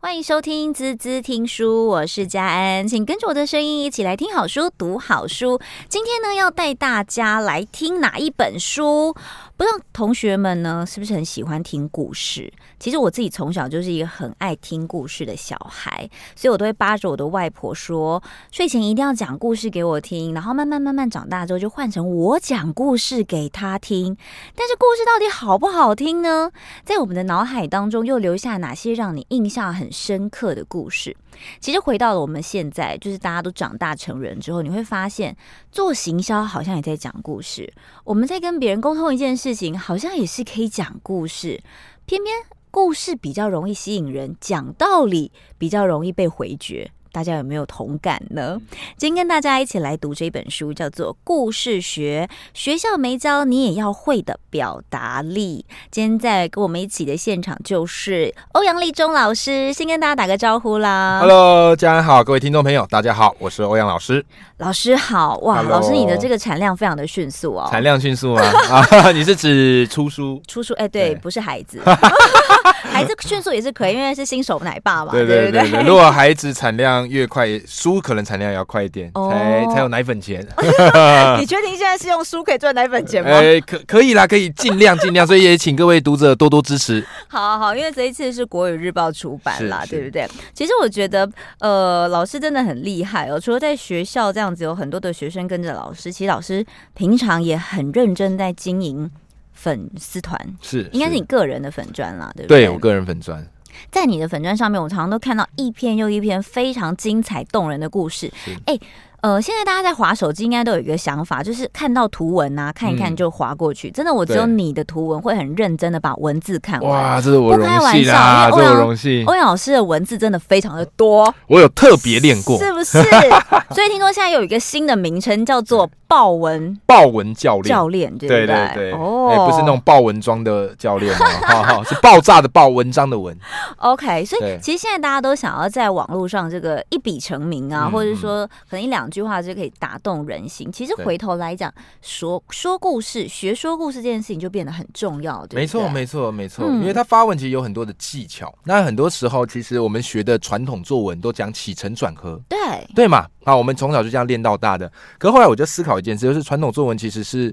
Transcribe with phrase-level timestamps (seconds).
[0.00, 5.60] 欢迎收听滋滋听书，我是佳安，请跟着我的声音一起来听好书、读好书。
[5.88, 9.12] 今天呢，要带大家来听哪一本书？
[9.56, 12.52] 不知道同学们呢，是不是很喜欢听故事？
[12.78, 20.32] 其实我自己从小就是一个很爱听故事的小孩，所以我都会扒着我的外婆说，睡前一定要讲故事给我听。
[20.34, 24.16] 然后慢慢慢慢长大之后，就换成我讲故事给她听。
[24.54, 26.50] 但是故事到底好不好听呢？
[26.84, 31.16] 在我们的脑海当中，又留下哪些让你印象很深刻的故事？
[31.60, 35.36] 其实回到了我们现在，就是大家都长大成人之后，你会发现
[35.70, 37.72] 做行销好像也在讲故事。
[38.04, 41.60] 我们在跟别人沟通一件事情，好像也是可以讲故事。
[42.06, 42.34] 偏偏
[42.70, 46.90] 故事比较容易吸引人，讲道理比较容易被回绝。
[47.18, 48.56] 大家有没有同感呢？
[48.96, 55.66] 今天跟大家一起来读这本书，叫做《故事学》，学校没教你也要会的表达力。
[55.90, 61.18] 今天在跟我们一起的现场就是欧阳立中老师，先跟大家打个招呼啦。
[61.18, 64.24] Hello，家人好，各位听众朋友，大家好，我是欧阳老师。
[64.58, 67.66] 老师好，哇，Hello 老师你的这个产量非常的迅速哦。
[67.68, 68.44] 产量迅速啊？
[68.70, 70.40] 啊，你是指出书？
[70.46, 70.72] 出书？
[70.74, 71.80] 哎、欸，对，对不是孩子，
[72.92, 75.10] 孩子迅速也是可以，因为是新手奶爸嘛。
[75.12, 80.46] 对对对，对，对，如果孩子产量越快，书可能产量也要快一点，哦、才才有奶粉钱。
[81.38, 83.30] 你确定现在是用书可以赚奶粉钱吗？
[83.30, 87.04] 哎、欸，可可以啦，可以尽量尽量，所以也请各位读者多多支持。
[87.28, 90.28] 好好好，因为这一次是国语日报出版啦，对不对？
[90.54, 91.28] 其实我觉得，
[91.60, 93.38] 呃，老师真的很厉害哦。
[93.40, 96.64] 除了在学校这样子有很多的学生跟着老师，其实老师
[96.94, 99.10] 平常也很认真在经营
[99.52, 102.66] 粉丝团，是应该是你个人的粉砖啦，对不对？
[102.66, 103.46] 对，我个人粉专。
[103.90, 108.32] 在你的粉砖上面，我常常都看到一篇又一篇非常精彩动人的故事。
[108.66, 108.80] 哎是，
[109.20, 113.88] 呃，现在大家在划手机，应该都有一个想法，就是看到图文啊，看一看就划过去。
[113.88, 116.90] 嗯、真的，我只有你的图文会很认真的把文字看完。
[116.90, 118.50] 哇，这是我荣幸啦！
[118.50, 119.24] 这是我荣幸。
[119.26, 123.02] 欧阳老师的文字真的非常的多，我有特别练过，是不是？
[123.74, 125.88] 所以听说现在有一个新的名称叫做。
[126.10, 133.38] 豹文，豹文教练，教练对对对，哦，不是那种豹文装的教练哦， 是爆炸的爆，文章的文。
[133.76, 140.70] OK，所以其实现在大家都想要在网络上这个一笔成名啊，或者说可能一两句话就可以打动人心。
[140.70, 146.66] 其实回头来讲，说说故事、学说故事这件事情就变得很重要，对，没错，没错，没错。
[146.66, 152.58] 因为他发文其实有很多的技巧，那很多时候其实我们学的传统作文都讲起承转合，对
[152.94, 153.26] 对嘛。
[153.44, 154.90] 啊，我们从小就这样练到大的。
[155.18, 157.52] 可是后来我就思考一件事，就是传统作文其实是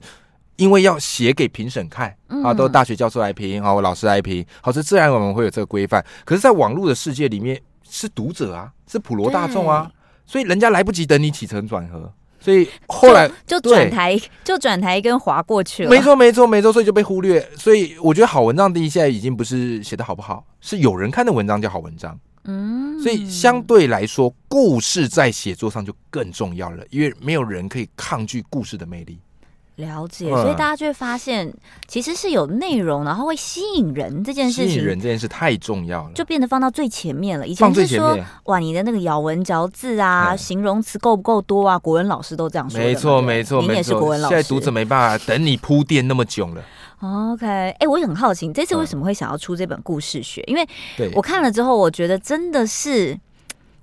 [0.57, 2.13] 因为要写给评审看
[2.43, 6.03] 啊，都是大学教授来评，啊，我老师来评，好，这自然我们会有这个规范。
[6.25, 7.57] 可是，在网络的世界里面，
[7.89, 9.94] 是读者啊，是普罗大众啊，对
[10.25, 15.89] 所以人家来不及等你起承转合，所以后来就转台，就转台跟划过去了。
[15.89, 17.47] 没错，没错，没错，所以就被忽略。
[17.55, 22.19] 所以我觉得好文章第一，现在已经不是写的好不好，是有人看的文章叫好文章。
[22.47, 29.17] 嗯，所以相对来说，故事在写作上就更重要了，因为没有人可以抗拒故事的魅力。
[29.77, 31.53] 了解，所以大家就会发现，
[31.85, 34.69] 其实是有内容，然后会吸引人这件事情。
[34.69, 37.45] 吸引人这件事太重要了，就变得放到最前面了。
[37.45, 41.77] 以前是说，哇，你的那个咬文嚼字啊，形容词够不够多啊？
[41.77, 42.79] 国文老师都这样说。
[42.79, 44.35] 没错，没错，你也是国文老师。
[44.35, 46.63] 现在读者没办法等你铺垫那么久了。
[47.01, 50.41] OK，哎、欸，我也很好奇，这次为什么会想要出这本故事学？
[50.47, 50.65] 因为
[51.13, 53.19] 我看了之后，我觉得真的是。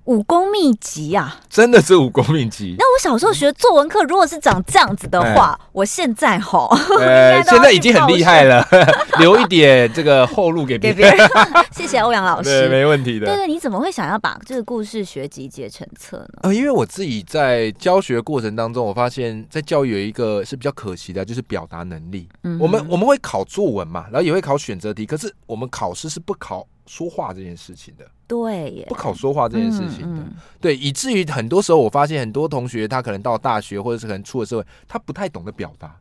[0.05, 2.75] 武功秘籍啊，真的是武功秘籍。
[2.77, 6.69] 那我小时候学作文课，如果是长这样子的话，欸、我现在吼，
[7.47, 8.67] 现在已经很厉害了，
[9.19, 11.17] 留一点这个后路给别人。
[11.71, 13.27] 谢谢欧阳老师，对，没问题的。
[13.27, 16.39] 对对，你怎么会想要把这个故事学集结成册呢？
[16.43, 22.27] 呃，因为我自己在教学过程当中，我发现，在教育有一个是比较可惜的，就是表达能力。
[22.43, 28.05] 嗯，我们我们会考作文嘛，然后也会考选择题，可是我们考试是不考说话这件事情的。
[28.25, 35.95] 对耶，不考说话这件事情的，嗯嗯、对，以至于很多时候我发现很多同学他可能到大学或者是可能出了社会，他不太懂得表达，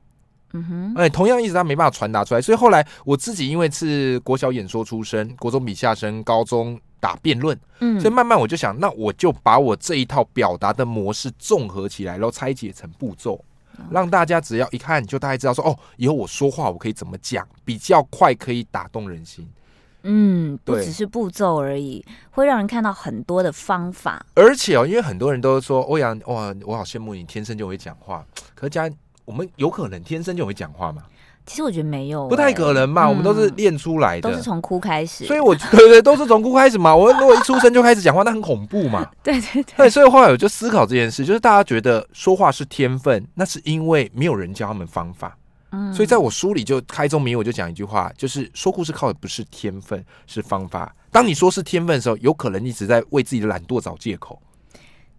[0.53, 13.45] 嗯哼，哎，同样意思他没办法传达出来，所以后来我自己因为是国小演说出身，国中笔下生，高中打辩论，嗯，所以慢慢我就想，那我就把我这一套表达的模式综合起来，然后拆解成步骤，
[13.91, 19.47] 让大家只要一看就大概知道说，哦，以后我说话我可以怎么讲，比较快可以打动人心。
[20.05, 24.25] 嗯，不只是步骤而已，会让人看到很多的方法。
[24.35, 28.25] 而且哦，因为很多人都说欧阳哇，我好羡慕你天生就会讲话。
[28.55, 28.91] 可是家
[29.25, 31.03] 我们有可能天生就会讲话吗？
[31.45, 33.05] 其实我觉得没有、欸，不太可能嘛。
[33.07, 35.25] 嗯、我们都是练出来的，都是从哭开始。
[35.25, 36.95] 所以我，对对，都是从哭开始嘛。
[36.95, 39.11] 我如果一出生就开始讲话，那很恐怖嘛。
[39.25, 39.91] 对对对，对。
[39.91, 45.37] 所以后来我就思考这件事，就是大家觉得说话是天分，那是因为没有人教他们方法。
[45.73, 50.95] 嗯，所以在我书里就开宗明义，我就讲一句话，就是说故事靠的不是天分，是方法。
[51.11, 54.41] 当你说是天分的时候，有可能一直在为自己的懒惰找借口。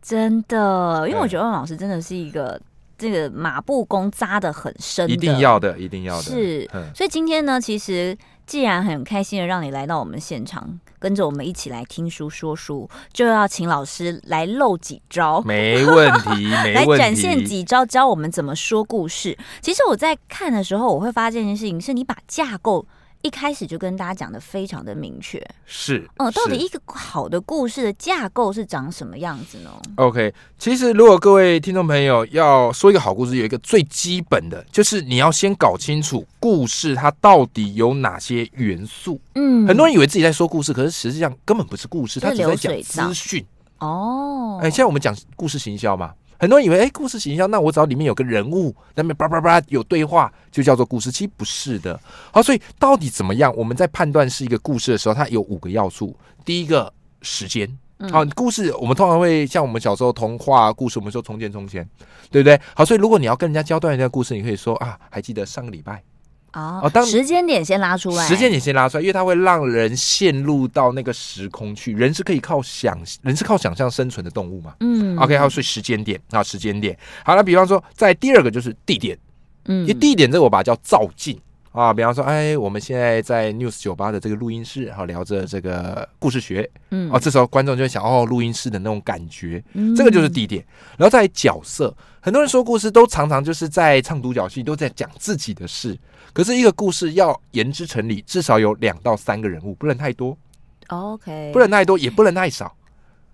[0.01, 2.59] 真的，因为我觉得万老师真的是一个
[3.03, 6.23] 这个马步功扎的很深的，一定要的，一定要的。
[6.23, 8.17] 是，所以今天呢，其实
[8.47, 16.29] 既然很开心的让你来到我们现场，跟着我们一起来听书说书，就要请老师来露几招，没问题，
[16.63, 19.37] 没问题，来展现几招教我们怎么说故事。
[19.61, 22.85] 其实我在看的时候，我会发现一件事情，是你把架构。
[23.23, 39.17] 一开始就跟大家讲的非常的明确，是，哦，到底一个好的故事的架构是长什么样子呢？OK，其实如果各位听众朋友要说一个好故事，有一个最基本的就是你要先搞清楚故事它到底有哪些元素。
[39.35, 43.45] 嗯，很多人以为自己在说故事，可是实际上根本不是故事，他只在讲资讯。
[43.79, 46.13] 哦，哎，现在我们讲故事行销嘛。
[46.39, 51.11] 很多人以为，哎，故事形象，那我只要里面有个人物，那边叭叭叭有对话，就叫做故事。
[51.11, 51.99] 其实不是的。
[52.31, 53.53] 好，所以到底怎么样？
[53.55, 56.15] 我们在判断是一个故事的时候，它有五个要素。
[56.43, 56.91] 第一个，
[57.21, 57.69] 时间。
[58.11, 61.87] 好，故事我们通常会像我们小时候童话故事，我们说从前从前，
[62.29, 62.59] 对不对？
[62.75, 66.03] 好，所以如果你要跟人家交代人家故事，你可以说啊，还记得上个礼拜。
[66.53, 71.93] 哦，当时间点先拉出来，时间点先拉出来，因为它会让人陷入到那个时空去。
[71.93, 74.75] 人是可以靠想，人是靠想象生存的动物嘛。
[74.81, 76.95] 嗯，OK，还有所以时间点啊，时间点。
[77.25, 79.17] 好了，那比方说，在第二个就是地点，
[79.65, 81.39] 嗯，因为地点这个我把它叫造境
[81.71, 81.91] 啊。
[81.91, 89.63] 比方说，哎，我们现在在 News 酒吧的这个录音室，好聊着这个故事学，嗯，哦，这时候观众就会想，哦，录音室的那种感觉，
[89.95, 90.63] 这个就是地点。
[90.97, 95.97] 然后再角色，很多人说故事都常常就是在唱独角戏，都在讲自己的事。
[96.33, 100.35] 可是一个故事要言之成理，至少有两到三个人物，不能太多。
[100.87, 102.75] OK，不能太多，也不能太少。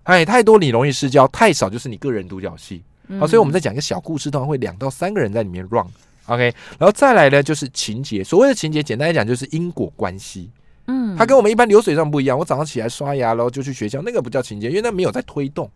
[0.04, 2.82] 哎，太多你容易失焦，太少就是你个人独角戏。
[3.18, 5.86] 好，所以我们在讲一个小故事，通常会两到三个人在里面 run。
[6.26, 8.22] OK，然后再来呢，就是情节。
[8.22, 10.48] 所谓的情节，简单来讲就是因果关系。
[10.86, 12.38] 嗯，它跟我们一般流水账不一样。
[12.38, 15.68] 我早上起来刷牙，然后就去学校，那个不叫情节，因为那没有在推动，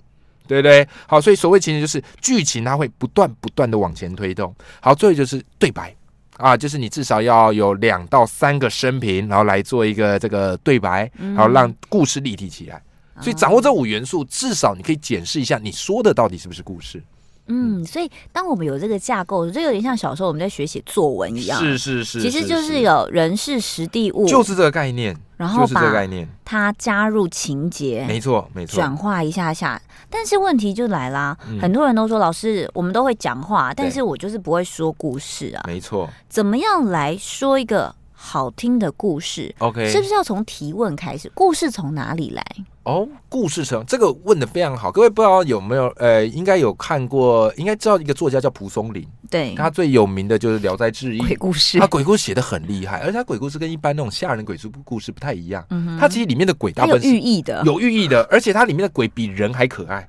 [0.47, 0.87] 对不对？
[1.07, 4.55] 好，所以所谓情节就是剧情，它会不断不断的往前推动。
[4.81, 5.95] 好，最后就是对白。
[6.37, 12.83] 啊，就是你至少要有两到三个生平，然后来做一个这个对白，然后让故事立体起来。
[13.21, 17.01] 所以掌握这五元素，至少你可以检视一下你说的到底是不是故事。
[17.47, 21.61] 嗯，所以当我们有这个架构，就有点像小时候我们在学写作文一样。
[21.61, 25.17] 是是是，其实就是有人事实地物，就是这个概念。
[25.37, 25.93] 然后把
[26.45, 29.79] 它加入情节，没错没错，转化一下下。
[30.09, 35.65] 但是问题就来啦，很多人都说老师，我们都会讲话，但是我就是不会说故事啊。
[35.67, 41.31] 没错，怎么样来说一个好听的故事？OK，是不是要从提问开始？
[41.35, 42.45] 故事从哪里来？
[42.85, 44.93] 哦，故事城这个问的非常好。
[44.93, 49.07] 各位不知道有没有呃，应该有看过，应该知道一个作家叫蒲松龄。
[49.31, 51.79] 对，他最有名的就是《聊斋志异》鬼故事。
[51.79, 55.65] 他鬼故事写的很厉害，而且他鬼故事跟一般那种吓人的鬼故事不太一样。
[55.71, 60.07] 嗯，他其实里面的鬼大部分是有寓意的，有寓意的，而且它里面的鬼比人还可爱。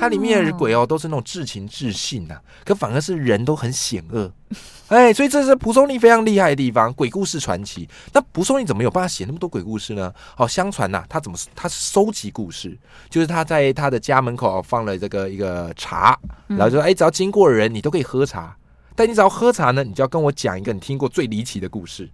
[0.00, 4.32] 它里面的鬼哦，都是那种至情至性呐，可反而是人都很险恶，
[4.88, 6.90] 哎，所以这是蒲松龄非常厉害的地方。
[6.94, 10.10] 鬼故事传奇，那蒲松龄怎么有办法写那么多鬼故事呢？
[10.38, 12.78] 哦，相传呐，他怎么他是收集故事，
[13.10, 18.56] 就是他在他的家门口放了这个一个茶，然后就说，哎，只要经过的人，你都可以喝茶，
[18.96, 22.10] 但你只要喝茶呢，你就要跟我讲一个你听过最离奇的故事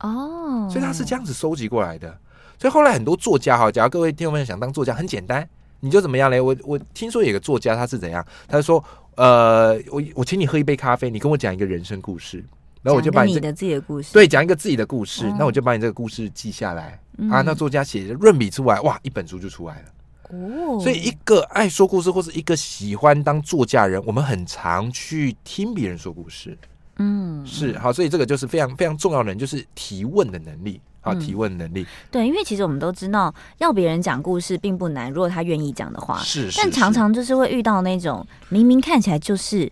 [0.00, 0.68] 哦。
[0.70, 2.16] 所以他是这样子收集过来的。
[2.58, 5.48] 所以后来很多作家哈，假如各位听众朋友想当作家，很简单。
[5.80, 6.40] 你就怎么样嘞？
[6.40, 8.24] 我我听说有个作家，他是怎样？
[8.46, 8.82] 他说
[9.16, 12.44] ：“呃，我我请你喝一杯咖啡，你跟我讲一个人生故事，
[12.82, 17.42] 然后我就把你，你的自己的故事，对，讲一个自己的故事，那、哦、我就把你这个故事记下来、嗯、啊。
[17.42, 19.84] 那作家写的润笔出来，哇，一本书就出来了。
[20.30, 26.56] 哦，所以一个爱说故事或是一个喜欢当作家人，我们很常去听别人说故事。
[26.96, 31.86] 嗯，是好，所以这个就是非常非常重要的人，就是提问的能力。”好，提问能力、嗯。
[32.10, 36.18] 对，因为其实我们都知道，要别人讲故事并不难，如果他愿意讲的话。
[36.18, 39.70] 是，是，但常常就是会遇到那种明明看起来就是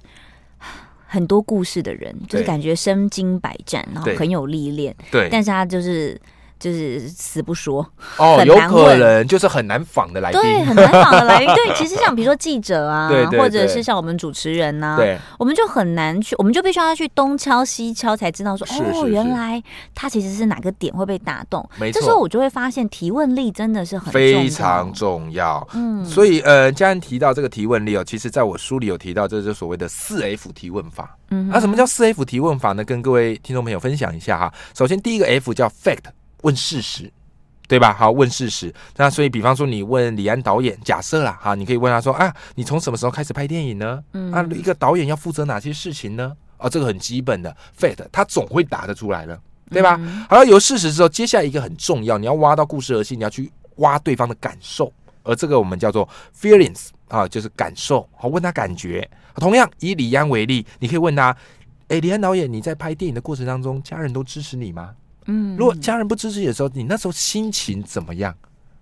[1.06, 4.94] 很多故事的人，就是感觉身经百战，然后很有历练。
[5.10, 6.20] 对，但是他就是。
[6.58, 7.86] 就是死不说
[8.16, 11.46] 哦，有可能就是很难仿的来宾，对，很难仿的来宾。
[11.54, 19.62] 对，其实像比如说记者啊，对对对，或者是像我们主持人呐、啊，对，我们就很难去，我们就必须要去东敲西敲，才知道说是是是哦，原来
[19.94, 21.66] 他其实是哪个点会被打动。
[21.78, 25.66] 没错，这时候我就会发现提问力真的是很非常重要。
[25.74, 31.16] 嗯，所以呃，既然提到这个提问力哦，其实在我书里有提到，这就是所谓的四 F 提问法。
[31.30, 32.82] 嗯，那、啊、什么叫四 F 提问法呢？
[32.84, 34.52] 跟各位听众朋友分享一下哈。
[34.76, 35.98] 首先第一个 F 叫 Fact。
[36.42, 37.10] 问事实，
[37.66, 37.92] 对吧？
[37.92, 38.72] 好，问事实。
[38.96, 44.02] 那所以，比方说，你问李安导演，假设啦，哈，你可以问他说啊，你从什么时候开始拍电影呢？
[44.12, 46.34] 嗯，啊，一个导演要负责哪些事情呢？
[46.56, 49.40] 啊，这个很基本的 fact，他总会答得出来的，
[49.70, 49.96] 对吧？
[50.00, 54.92] 嗯、好了，有事实之后，接下来一个很重要，你要挖到故事核心，你要去挖对方的感受，
[55.22, 58.08] 而这个我们叫做 feelings 啊，就是感受。
[58.16, 59.08] 好，问他感觉。
[59.36, 61.36] 同样以李安为例，你可以问他：
[61.86, 64.90] 哎，李安导演，你在拍电影的过程当中，家人都支持你吗？
[65.28, 68.34] 嗯，如果家人不支持你的时候，你那时候心情怎么样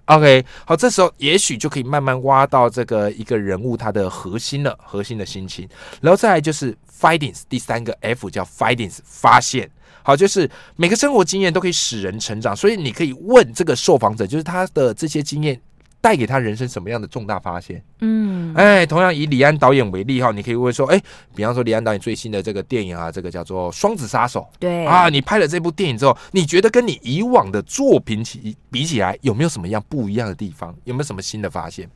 [0.07, 5.69] ？OK，好，这时候也许就可以慢慢挖到这个一个人物他的核心了，核心的心情，
[6.01, 9.69] 然后再来就是 findings，第三个 F 叫 findings，发现，
[10.03, 15.61] 好，就是每个生活经验都可以使人成长，所以你可以问这个受访者，就是他的这些经验。
[16.07, 17.83] 带给他人生什么样的重大发现？
[17.99, 21.03] 嗯，哎，同样以李安导演为例哈，你可以问说，哎，
[21.35, 30.73] 比方说李安导演最新的这个电影啊，这个叫做《双子杀手》，对啊，你拍了这部电影之后，你觉得跟你以往的作品起比起来，有没有什么样不一样的地方？
[30.85, 31.91] 有没有什么新的发现？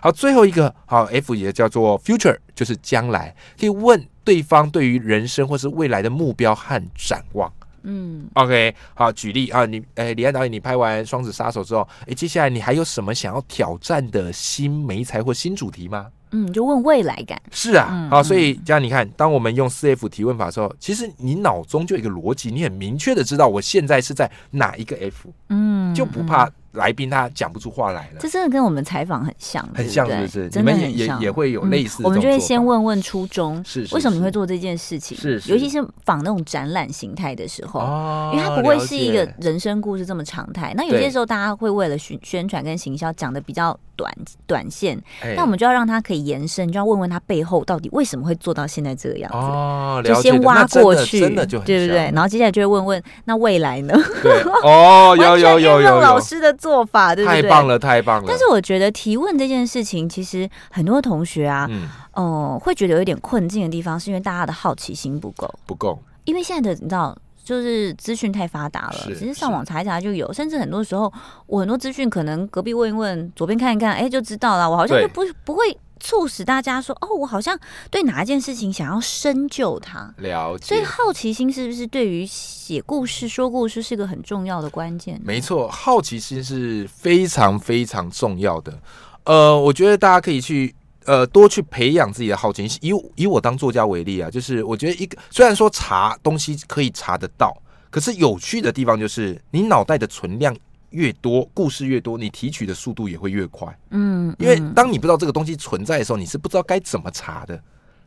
[0.00, 7.52] 好，最后一个好，F 也叫做 Future，就是将来，可以问对方对于人生或是未来的目标和展望。
[7.88, 16.06] 嗯，OK，好，举例啊，你，哎，李安导演，你拍完《双子杀手》之后，哎，接下来你还有什么想要挑战的新媒材或新主题吗？
[16.32, 17.40] 嗯，就问未来感。
[17.52, 26.50] 是啊，嗯、好，所以这样你看，当我们用四 F 提问法的时候，其实你脑中就有一个逻辑，你很明确的知道我现在是在哪一个 F，嗯，就不怕。
[26.76, 30.50] 来宾他讲不出话来了，这真的跟我们采访很像，很像，是不是？
[30.54, 32.06] 你们也也也会有类似的、嗯。
[32.06, 35.16] 我们就会先问问初衷，是，为什么你会做这件事情？
[35.16, 40.72] 是，是，尤其是仿那种展览形态的时候，哦，因为它不会是一个人生故事这么常态。
[40.76, 44.12] 那有些时候大家会为了宣宣传跟行销讲的比较短
[44.46, 45.00] 短线，
[45.34, 49.36] 那我们就要让他可以延伸，就要问问他背后到底为什么会做到现在这个样子。
[49.36, 52.10] 哦，就先挖过去，真的就对不对？
[52.12, 53.94] 然后接下来就会问问那未来呢？
[54.22, 57.42] 对，哦， 有有有有老师的做法，对不对？
[57.42, 58.24] 太棒了，太棒了！
[58.26, 65.96] 但是我觉得提问这件事情，其实很多同学啊，嗯，哦，会觉得有一点困境的地方，是因为大家的好奇心不够，不够。
[66.24, 71.12] 因为现在的你知道，就是资讯太发达了，其实上网查一查就有，甚至很多时候
[71.46, 74.68] 我很多资讯可能隔壁问一问，左边看一看，哎，就知道了。
[74.68, 75.78] 我好像就不不会。
[75.98, 77.58] 促使大家说：“哦，我好像
[77.90, 80.66] 对哪一件事情想要深究它，了解。
[80.66, 85.20] 所以好奇心是不是对于写故事、说故事是一个很重要的关键？
[85.24, 88.78] 没错，好奇心是非常非常重要的。
[89.24, 90.74] 呃，我觉得大家可以去
[91.04, 92.78] 呃多去培养自己的好奇心。
[92.82, 97.56] 以以我当作家为例啊，就是我觉得一个虽然说查东西可以查得到，
[97.90, 100.54] 可是有趣的地方就是你脑袋的存量。”
[100.90, 103.76] 越多故事越多，你提取的速度也会越快。
[103.90, 107.60] 嗯，因为当你不知道这个东西存在的时候，你是不知道该怎么查的。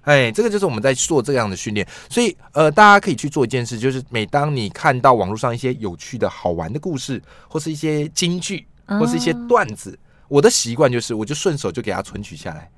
[0.04, 1.88] 哎，这个就是我们在做这样的训练。
[2.10, 12.72] 所以，呃，大家可以去做一件事，就是每当你看到网络上一些有趣的好玩的故事，或是一些金句，或是一些段子，我的习惯就是，我就顺手就给它存取下来。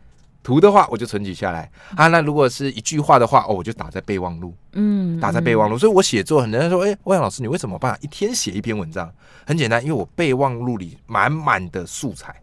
[0.43, 2.07] 图的话，我就存取下来啊。
[2.07, 5.77] 那如果是一句话的话，哦，我就打在备忘录，嗯，打在备忘录。
[5.77, 9.11] 所以我写作，很多人说，哎，欧阳老师，你为什么办法一天写一篇文章？
[9.45, 12.40] 很简单，因为我备忘录里满满的素材。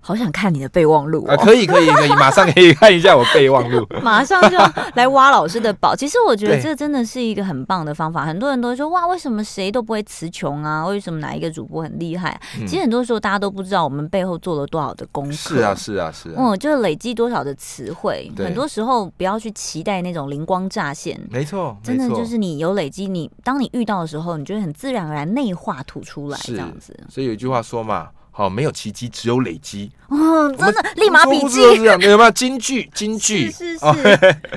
[0.00, 1.36] 好想看你的备忘录、哦、啊！
[1.36, 4.56] 可以可以可以，马上可以看一下我备忘录， 马上就
[4.94, 5.94] 来挖老师的宝。
[5.96, 8.24] 其实我觉得这真的是一个很棒的方法。
[8.24, 10.86] 很多人都说哇，为什么谁都不会词穷啊？
[10.86, 12.40] 为什么哪一个主播很厉害？
[12.58, 15.32] 嗯、其实很多时候大家都不知道我们背后做了多少的功课。
[15.32, 18.32] 是啊是啊是啊，嗯，就是累积多少的词汇。
[18.38, 21.20] 很多时候不要去期待那种灵光乍现。
[21.28, 26.98] 没错，真的就是你有累积，你当你遇到的时候，你就会很自然而然内化吐出来这样子。
[27.10, 28.08] 所以有一句话说嘛。
[28.38, 29.90] 好，没有奇迹，只有累积。
[30.06, 31.60] 哦，真的，立马笔记。
[31.60, 32.88] 有没有金句？
[32.94, 33.82] 金句是是是。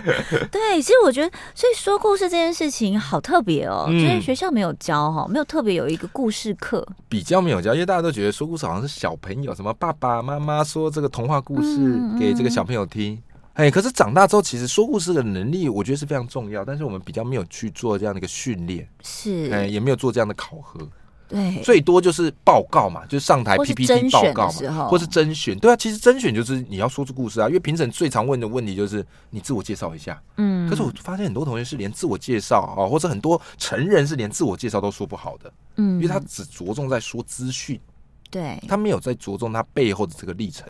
[0.51, 6.87] 对，其实我觉得，所以说故事这件事情好特别哦，所以学校没有教哈，没有特别有一个故事课。
[7.09, 13.19] 比较没有教，因为大家都觉得说故事好像是小朋友，什么爸爸妈妈说这个童话故事给这个小朋友听。
[13.53, 20.87] 哎，可是长大之后，其实说故事的能力，我觉得是非常重要，但是我们比较没有去做这样的一个训练，是，哎，也没有做这样的考核。
[21.31, 25.57] 对，最多就是报告嘛，就是上台 PPT 报告嘛，或是甄选。
[25.57, 30.21] 对啊，其实甄选就是你要说出故事啊，因为评审最常问的问题就是你自我介绍一下。
[30.35, 35.53] 嗯，可是我发现很多同学是连自我介绍啊，或者很多成人是连自我介绍都说不好的。
[35.77, 37.79] 嗯，因为他只着重在说资讯，
[38.29, 40.67] 对，他没有在着重他背后的这个历程。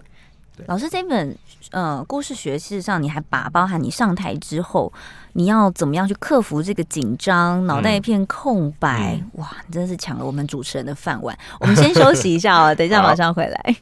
[0.68, 1.36] 老师，这本
[1.72, 4.92] 呃故事学，事实上你还把包含你上台之后，
[5.34, 11.38] 你要怎么样去克服这个紧张，脑袋一片空白，嗯、哇，你真的是抢了我们主持人的饭碗。
[11.60, 13.76] 我们先休息一下哦， 等一下马上回来。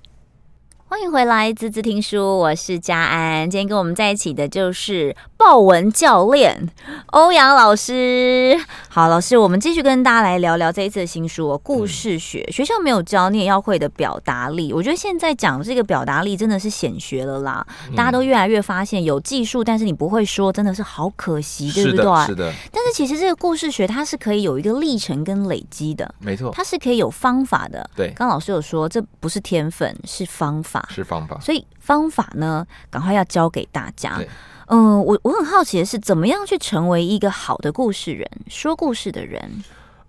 [0.92, 3.48] 欢迎回来，滋滋听书，我是佳安。
[3.48, 6.68] 今天跟我们在一起的就是豹纹教练
[7.12, 8.60] 欧阳老师。
[8.88, 12.44] 好，老师，我们继续跟大家来聊聊这一次的新书哦《故事学》。
[12.52, 14.74] 学校没有教，你也要会的表达力。
[14.74, 17.64] 我觉得现在讲这个表达力真的是显学了啦。
[17.96, 22.26] 大家都越来越发现，有技术，但是你不会说，真的是好可惜，对不对？
[22.26, 22.52] 是的。
[22.72, 27.88] 但是其实这个故事学它是可以有一个历程跟累积的，没错，它是可以有方法的。
[27.96, 30.79] 对，刚老师有说，这不是天分，是方法。
[30.90, 34.22] 是方法，所以方法呢，赶快要教给大家。
[34.68, 39.64] 嗯，我我很好奇的是，怎么样去成为一个好的故事人，说故事的人？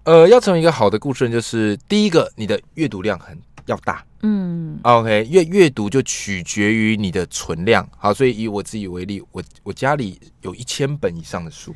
[0.05, 4.05] 呃，要成为一个好的故事人，就是第一个，你的阅读量很要大。
[4.23, 7.89] 嗯，OK，阅阅读就取决于你的存量。
[7.97, 11.75] 好，所以以我自己为例，我我家里有一千本以上的书。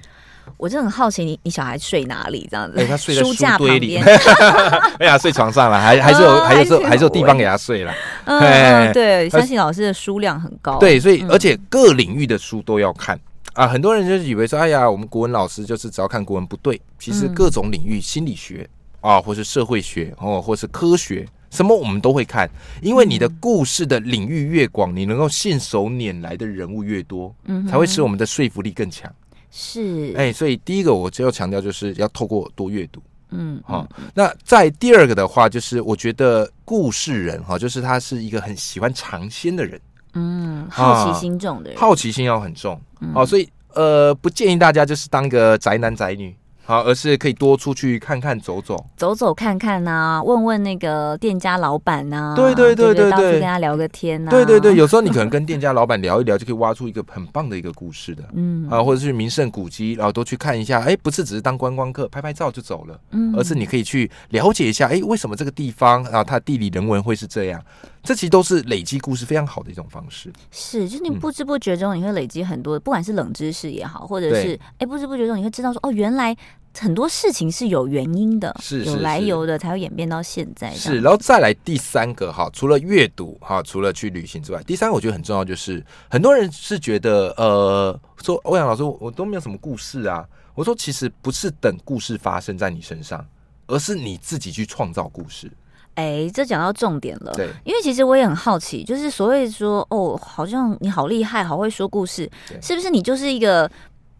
[0.56, 2.46] 我就很好奇你，你你小孩睡哪里？
[2.50, 2.78] 这样子？
[2.78, 3.96] 哎、欸，他睡在书架堆里。
[4.98, 7.92] 哎呀，睡床上了，还还是有，哦、还是有，还是有地方给他睡了。
[8.24, 10.78] 嗯，嗯对，相信老师的书量很高。
[10.78, 13.18] 对，所以而且各领域的书都要看
[13.54, 13.66] 啊。
[13.66, 16.80] 很多人就以为说，哎呀，我们国文老师就是只要看国文，不对。
[16.98, 18.68] 其实各种领域，心理学
[19.00, 22.48] 啊，或是社会学哦，或是科学，什么我们都会看。
[22.80, 29.12] 因为你的故事的领域越广，你能够信手拈来的人物越多，嗯，才会使我们的说服力更强。
[29.56, 33.88] 是，哎、欸，所以第一个我只要强调，就是要透过多阅读，嗯，好。
[34.12, 39.80] 那在第二个的话，就是我觉得故事人哈，就是他是一个很喜欢尝鲜的人，
[40.14, 42.80] 嗯，好奇心重的人，好奇心要很重，
[43.14, 46.34] 好，所以呃，不建议大家就是当个宅男宅女。
[46.66, 58.66] 好，而是可以多出去看看、走走、走走看看呐、啊，问问那个店家老板呐、啊，对对对对对，到处跟他聊个天呐、啊，对对对，有时候你可能跟店家老板聊一聊，就可以挖出一个很棒的一个故事的，嗯。
[58.70, 67.62] 啊，或者是名胜古迹，然后多去看一下，哎，不是只是当观光客拍拍照就走了，嗯，而是你可以去了解一下，哎，为什么这个地方啊，它地理人文会是这样。
[68.04, 70.30] 这其实都是累积故事非常好的一种方式。
[70.50, 76.36] 是，就是你不知不觉中你会累积很多，嗯、不管是冷知识也好，或者是哎不知不觉中你会知道说哦，原来
[76.78, 80.74] 很多事情是有原因的，是有来由的，才会演变到现在。
[80.74, 90.28] 是，然后再来第三个哈，除了阅读哈，除了去旅行之外，第三个我觉得很重要，就是很多人是觉得呃，说欧阳老师我都没有什么故事啊。
[90.54, 93.26] 我说其实不是等故事发生在你身上，
[93.66, 95.50] 而是你自己去创造故事。
[95.94, 97.32] 哎，这讲到重点了。
[97.34, 103.70] 对，因为其实我也很好奇，就是所谓说，哦，好像你好厉害，好会说故事，是不是你就是一个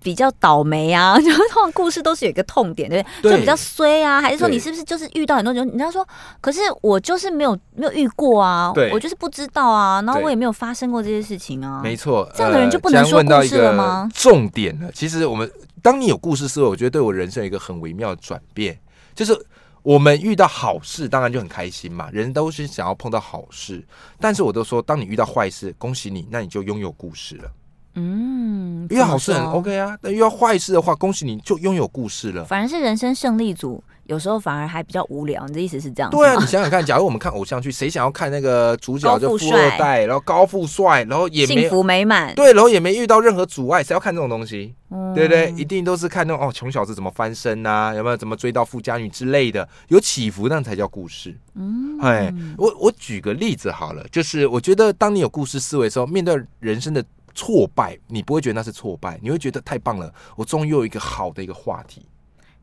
[0.01, 1.19] 比较倒霉啊？
[1.21, 3.33] 就通常故事都是有一个痛点，对不对？
[3.33, 5.67] 就比较衰啊，还是说你是不是就是遇到很多人？
[5.67, 6.07] 人家说，
[6.41, 11.81] 可是我就是没有没有遇过啊，我就是不知道啊，然后我也没有发生过这些事情啊。
[11.83, 14.09] 没错，这样的人就不能说故事了吗？
[14.15, 15.51] 重点了，其实我们
[15.83, 18.79] 当你有故事时候，我觉得对我人生有一个很微妙的转变，
[19.15, 19.37] 就是。
[19.85, 22.09] 我们遇到好事，当然就很开心嘛。
[22.11, 23.85] 人都是想要碰到好事，
[24.19, 27.53] 但是我都说，当你遇到坏事，恭喜你，那你就拥有故事了。
[27.97, 32.45] 嗯，遇到好事很 OK 啊，但遇到坏事的话，恭喜你就拥有故事了。
[32.47, 33.85] 反而是人生胜利组。
[34.07, 36.11] 有时候反而还比较无聊，你的意思是这样？
[36.11, 44.75] 对啊，你想想看，假如我们看偶像剧，谁想要看那个主角就富二代，然后高富帅，然后也没幸福美满，对，然后也没遇到任何阻碍，谁要看这种东西？
[44.91, 45.53] 嗯、对不对？
[45.57, 47.95] 一定都是看那种哦，穷小子怎么翻身呐、啊？
[47.95, 49.69] 有没有怎么追到富家女之类的？
[49.89, 51.37] 有起伏，那才叫故事。
[51.55, 62.07] 嗯，哎，我我举个例子好了，就是我觉得当你有故事思维的时候，面对人生的挫败，你不会觉得那是挫败，你会觉得太棒了，我终于有一个好的一个话题。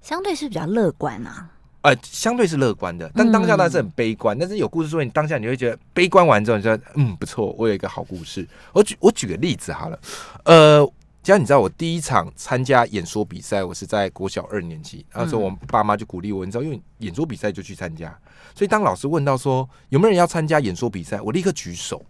[0.01, 1.49] 相对是比较乐观啊，
[1.81, 4.35] 呃，相对是乐观的，但当下当然是很悲观。
[4.35, 8.47] 嗯、但是有故事说，你当下你会觉得悲观完之后，你说嗯不错，我有一个好故事。
[8.73, 9.99] 我举我举个例子好了，
[10.45, 10.85] 呃，
[11.23, 18.15] 既然你知道我第一场参加演说比赛，我是在国小二年级，那时候我爸妈就鼓励我，你知道，因为演说比赛就去参加。
[18.55, 22.03] 所以当老师问到说有没有人要参加演说比赛，我立刻举手，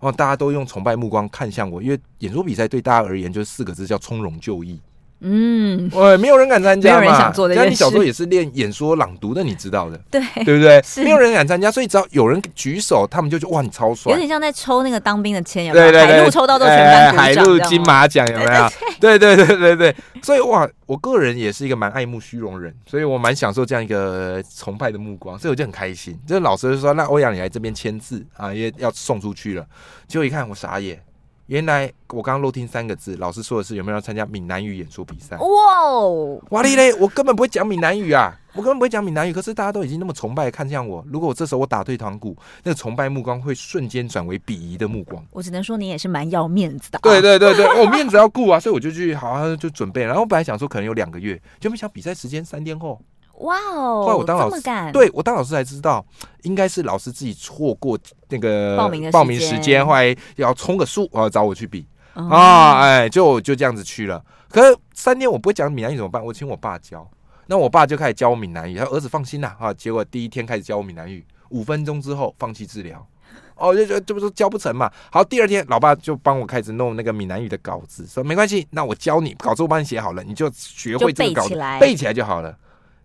[0.00, 4.80] 哦，大家都用崇拜目光看向我，因为演说比赛对大家而言就是四个字，叫从容就义。
[5.20, 7.00] 嗯，喂，没有人敢参加嘛？
[7.00, 7.54] 没有人想做的。
[7.54, 10.80] 像你小时候也是练演说朗读的，你知道的，对对不对？
[10.84, 14.12] 是没有人敢参加，所以只要有人举手，他们就觉得哇，你超帅。
[14.12, 15.92] 有点像在抽那个当兵的签，有没有？
[15.92, 18.68] 海陆抽到都全班海陆金马奖有没有？
[19.00, 26.18] 对对对对对，所以哇，我个人也是一个蛮爱慕虚荣人，所以我蛮享受这样一个崇拜的目光，所以我就很开心。
[26.26, 29.66] 这个老师就说：“那欧阳，你来这边签字啊，因为要送出去了。”
[30.06, 31.00] 结果一看，我傻眼。
[31.48, 35.34] 原来我刚刚漏听三个字，老师说的是有没有要参加闽南语演说比赛？
[35.38, 36.92] 哇哦，哇哩嘞！
[37.00, 39.32] 我根本不会讲闽南语啊， 我根本不会讲闽南语。
[39.32, 45.24] 可是大家都已经那么崇拜看向我，如果我这时候我打退堂鼓，那个崇拜目光会瞬间转为鄙夷的目光。
[45.30, 46.98] 我只能说你也是蛮要面子的。
[47.02, 50.04] 对对对对，我面子要顾啊，所以我就去好好就准备。
[50.04, 53.00] 然后我本来想说可能有两个月，就没想比赛时间三天后。
[53.38, 54.02] 哇哦！
[54.04, 54.60] 后来我当老师，
[54.92, 56.04] 对我当老师才知道，
[56.42, 57.98] 应该是老师自己错过
[58.28, 64.22] 那个报名报名时间，后来要充个数，然后找我去比、嗯、啊，哎，就就这样子去了。
[64.50, 66.24] 可是三天我不会讲闽南语怎么办？
[66.24, 67.08] 我请我爸教，
[67.46, 69.72] 那我爸就开始教我闽南语，他说儿子放心啦啊。
[69.72, 73.06] 结果第一天开始教我闽南语，五分钟之后放弃治疗。
[73.54, 74.90] 哦，就觉得这不是教不成嘛？
[75.10, 82.56] 好，第二天老爸就帮我开始弄那个闽南语的稿子，说没关系，那我教你，稿子我帮你写好了，你就学会这个稿子，背起，背起来就好了。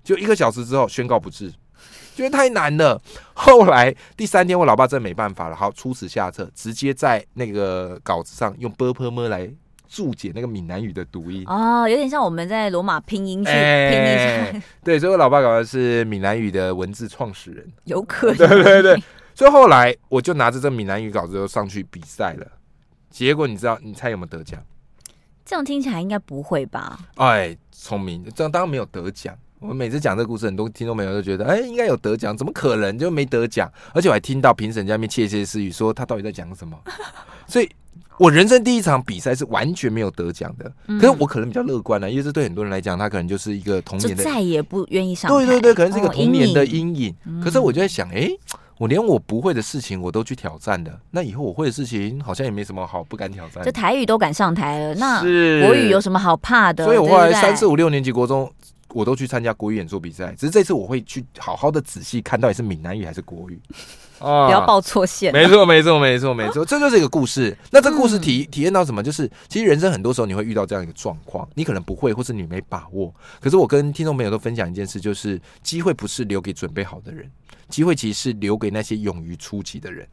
[0.03, 1.51] 就一个小时之后宣告不治，
[2.13, 3.01] 觉得太难了。
[3.33, 9.49] 后来第三天，我老爸真的没办法了，好出此下策，直接在那个稿子上用波泼 m 来
[9.87, 18.37] 注解那个闽南语的读音哦，有点像我们在罗马拼音去、拼音 对，所以我老爸搞的是闽南语的文字创始人，有可能。
[18.37, 19.03] 对对对，
[19.35, 22.47] 所以后来我就拿着这闽南语稿子就上去比赛了，
[23.09, 24.59] 结果你知道，你猜有没有得奖？
[25.45, 26.97] 这样听起来应该不会吧？
[27.17, 29.37] 哎，聪明，这样当然没有得奖。
[29.65, 33.71] 我每次讲这个故事，很多听众朋友都觉得，哎，应该有得奖，怎么可能就没得奖？
[33.93, 36.77] 而且我还听到评审家面窃窃私语，说他到底在讲什么。
[37.47, 37.69] 所以
[38.17, 40.69] 我人生第一场比赛是完全没有得奖的。
[40.99, 45.31] 可是我可能比较乐观了，因为这对很多人来讲，他可能就是一个童年的，再也不愿意上。
[45.31, 47.15] 对对对，可能是一个童年的阴影。
[47.41, 48.29] 可是我就在想，哎。
[48.79, 53.63] 我连我不会的事情我都去挑战的，那以后我会的事情好像也没什么好不敢挑战。
[53.63, 56.83] 这台语都敢上台了，那国语有什么好怕的？
[56.83, 58.51] 所以我后来三四五六年级国中，
[58.93, 60.33] 我都去参加国语演说比赛。
[60.37, 63.59] 只是这次我会去好好的仔细看到底是闽南语还是国语
[64.19, 65.33] 啊，不要报错线。
[65.33, 67.57] 没错，没错，没错，没错， 这就是一个故事。
[67.71, 69.03] 那这故事体体验到什么？
[69.03, 73.13] 就是其实人生很多时候你会遇到这样一个状况，你可能不会，或是你没把握。
[73.41, 77.29] 可是我跟听众朋友都分享一件事，就是机会不是留给准备好的人。
[77.69, 80.07] 机会其实是留给那些勇于出击的人，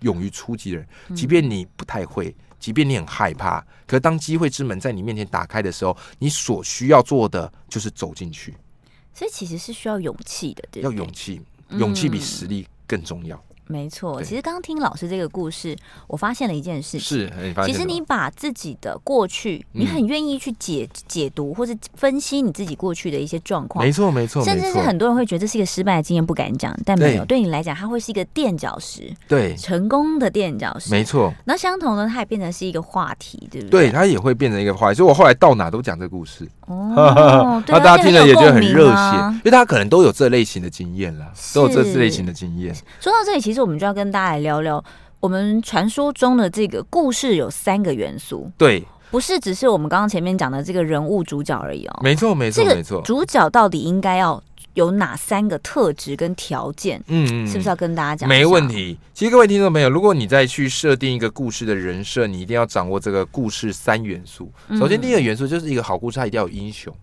[0.00, 0.86] 勇于出击的人。
[1.14, 8.54] 即便你不太会，即便你很害怕，可当机会之门在你面前打开的时候，你所需要做的就是走进去。
[9.12, 11.40] 所以其实是需要勇气的，对，要勇气，
[11.70, 13.40] 勇气比实力更重要。
[13.66, 17.00] 没错，其实刚刚听老师这个故事，我发现了一件事情。
[17.00, 17.32] 是，
[17.64, 23.84] 其实你把自己的过去，你很愿意去解解读或者分析你自己过去的一些状况。
[23.84, 24.44] 没错，没错。
[24.44, 26.76] 甚至是很多人会觉得这是一个失败的经验，不敢讲。
[26.84, 29.10] 但没有，对你来讲，它会是一个垫脚石。
[29.26, 30.90] 对，成功的垫脚石。
[30.90, 31.32] 没错。
[31.44, 33.88] 那相同的，它也变成是一个话题，对不对？
[33.88, 34.96] 对，它也会变成一个话题。
[34.96, 36.46] 所以我后来到哪都讲这个故事。
[36.66, 37.62] 哦。
[37.66, 42.74] 那大家听了也觉得很热血，因为大家可能都有这类型的经验啦，都有这类型的经验。
[43.00, 44.82] 说到这里，其实我们就要跟大家来聊聊
[45.20, 52.00] 我们传说中的这个故事有三个元素，对，不是只是我们刚刚前面讲的这个人物主角而已哦。
[52.02, 53.00] 没错，没错，没错。
[53.02, 54.42] 主角到底应该要
[54.74, 57.02] 有哪三个特质跟条件？
[57.06, 58.28] 嗯，是不是要跟大家讲？
[58.28, 58.98] 没问题。
[59.14, 64.50] 其实各位听众朋友，如果你再去设定一个故事的人设，你一定要掌握这个故事三元素。
[64.78, 66.94] 首先，第一个元素就是一个好故事，它一定要有英雄。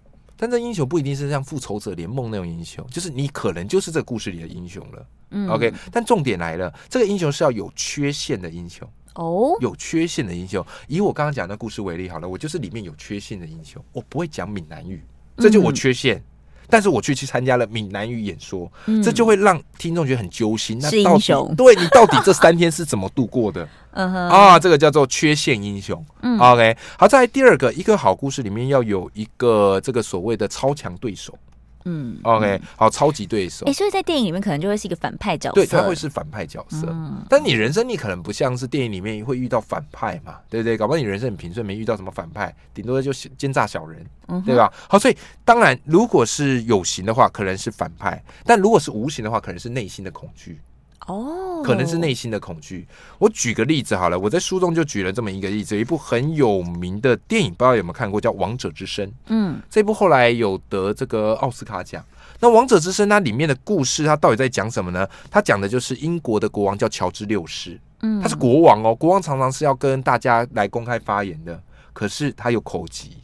[0.41, 5.07] 但这英雄不一定是像复仇者联盟那种英雄，就是你可能就是这个故事里的英雄了。
[5.29, 5.71] 嗯，OK。
[5.91, 10.65] 但重点来了，这个英雄是要有缺陷的英雄哦，有缺陷的英雄。
[10.87, 15.03] 以我刚刚讲的故事为例，好了，我就是里面有缺陷的英雄，我不会讲闽南语，
[15.37, 16.17] 这就我缺陷。
[16.17, 16.23] 嗯
[16.71, 20.79] 但是我去去参加了闽南语演说，嗯、这就会让听众觉得很揪心。
[20.81, 23.67] 那到底 对你到底这三天是怎么度过的？
[23.93, 26.03] 嗯哼啊，这个叫做缺陷英雄。
[26.21, 31.37] 嗯，OK，好，再来第二个，一个好故事里面要有一个这个所谓的超强对手。
[31.85, 33.65] 嗯，OK，好，超级对手。
[33.65, 36.87] 哎、欸，所以在电影里面可能就会是一个反派角色，对，他会是反派角色。
[36.89, 40.77] 嗯，但你人生你可能不像是电影里面会遇到反派嘛，对不对？
[40.77, 44.71] 搞不好你人生很平顺，没遇到什么反派，顶多就奸诈小人，嗯、对吧？
[44.87, 50.59] 好，所以当然，如果是有形的话，可能是反派；但如果是无形的话，可能是内心的恐惧。
[51.07, 52.87] 哦，可能是内心的恐惧。
[53.17, 59.07] 我举个例子好了，我在书中就举了这么一个例子，有一部很有名的电影，不知道有没有看过，叫《王者之声》。
[59.27, 62.03] 嗯，这部后来有得这个奥斯卡奖。
[62.39, 65.07] 那《王者之声》它里面的故事，它到底在讲什么呢？
[65.29, 71.61] 它讲的就是英国的国王叫乔治六世，嗯，他是国王哦，国王常常是要跟大家来公开发言的，
[71.93, 73.17] 可是他有口疾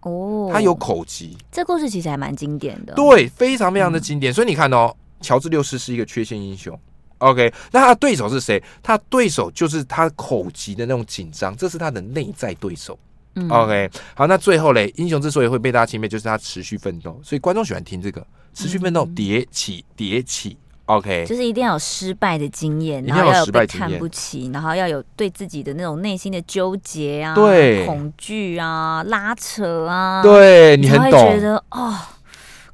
[0.00, 1.36] 哦，他有口疾。
[1.50, 4.32] 这故事其实还蛮经典的，对，非常非常的经典。
[4.32, 6.78] 嗯，所以你看哦，乔治六世是一个缺陷英雄。
[7.24, 8.62] OK，那他的对手是谁？
[8.82, 12.98] 他的对手就是他口疾的那种紧张，这是他的内在对手。
[13.36, 20.56] 嗯、OK，好，那最后嘞，英雄之所以会被大家钦佩，就是他持续奋斗，所以观众喜欢听这个持续奋斗，叠起叠起。
[20.86, 31.96] OK，就是一定要有失败的经验，然后要有被看不起，然后要有对自己的那种内心的纠结啊、对恐惧啊、拉扯啊，对你很懂，觉得哦。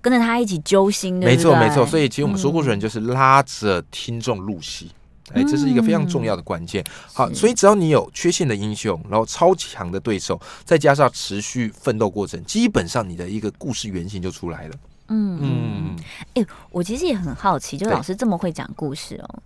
[0.00, 1.84] 跟着他一起揪心的，没错没错。
[1.86, 4.90] 所以其实我们说故事人就是拉着听众入戏，
[5.34, 6.84] 哎、嗯，这是一个非常重要的关键。
[7.12, 14.74] 好，所以只要你有缺陷的英雄，然后超强的对手，再加上持续奋斗过程，基本上你的一个故事原型就出来了。
[15.08, 15.96] 嗯嗯，
[16.34, 19.42] 哎、欸，我其实也很好奇，就老师这么会讲故事哦，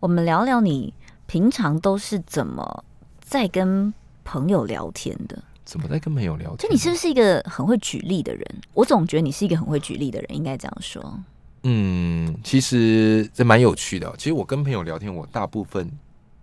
[0.00, 0.94] 我们聊聊你
[1.26, 2.84] 平常都是怎么
[3.20, 3.92] 在跟
[4.24, 5.42] 朋友聊天的？
[5.68, 6.66] 怎么在跟朋友聊天？
[6.66, 8.42] 就你是不是一个很会举例的人？
[8.72, 11.22] 我总觉得你是一个很会举例的人，应该这样说。
[11.64, 14.10] 嗯，其实这蛮有趣的。
[14.16, 15.86] 其实我跟朋友聊天，我大部分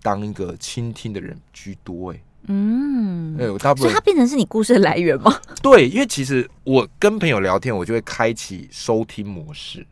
[0.03, 2.13] 当一个倾听的人居多。
[2.13, 5.35] 哎，嗯，哎，我大部分，所以它变成是你故事的来源吗？
[5.59, 9.83] 对，因为其实我跟朋友聊天，我就会开启收听模式。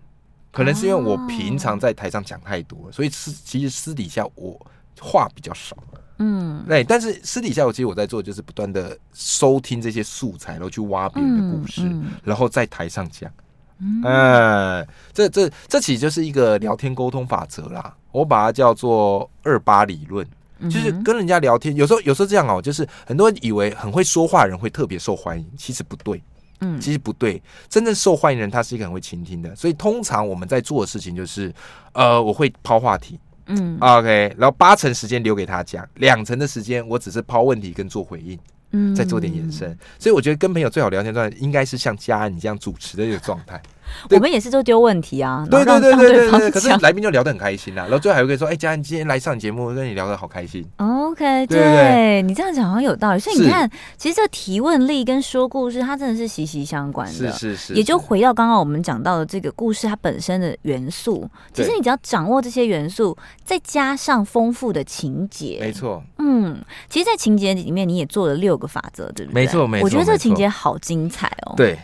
[0.52, 4.63] 可能是因为我平常在台上讲太多，所以私其实私底下我
[5.02, 5.76] 话比较少。
[6.17, 13.32] 嗯，对，但是私底下我其实我在做，就是不断的收听这些素材，然后去挖别人的故事，嗯嗯、然后在台上讲。
[13.80, 17.93] 嗯、呃，这这这其实就是一个聊天沟通法则啦。
[18.12, 20.26] 我把它叫做二八理论，
[20.69, 26.21] 就是跟人家聊天，有时候有时候这样哦，就是很多人以为很会说话的人会特别受欢迎，其实不对。
[26.62, 29.54] 嗯，其实不对，真正受欢迎的人他是一个很会倾听的。
[29.54, 31.54] 所以通常我们在做的事情就是，
[31.91, 33.19] 呃，我会抛话题。
[33.47, 38.39] 嗯，OK，然后八成时间留给他讲，两成的时间我只是抛问题跟做回应，
[38.71, 39.77] 嗯，再做点延伸。
[39.99, 43.62] 所以我觉得跟朋友最好聊天状态应该是像佳安你这样主持的一个状态。
[44.10, 46.52] 我们也是就丢问题啊，对对对对对对。
[46.52, 53.19] 可是来宾就聊得很开心啦，然后最后还会跟说：“哎，佳，你今天来上节目，跟你聊得好开心。” OK，对，你这样讲好像有道理。
[53.19, 57.32] 所以你看，其实这提问力跟说故事，它真的是息息相关的。
[57.32, 57.74] 是是是。
[57.74, 66.04] 也就回到刚刚我们讲到的这个故事它本身的元素，其实你只要掌握这些元素，再加上丰富的情节，没错。
[66.17, 66.58] 嗯，
[66.89, 69.41] 其实，在情节里面你也做了六个法则，对不对？
[69.41, 69.86] 没错没错。
[69.86, 71.54] 我觉得这个情节好精彩哦。
[71.56, 71.78] 对。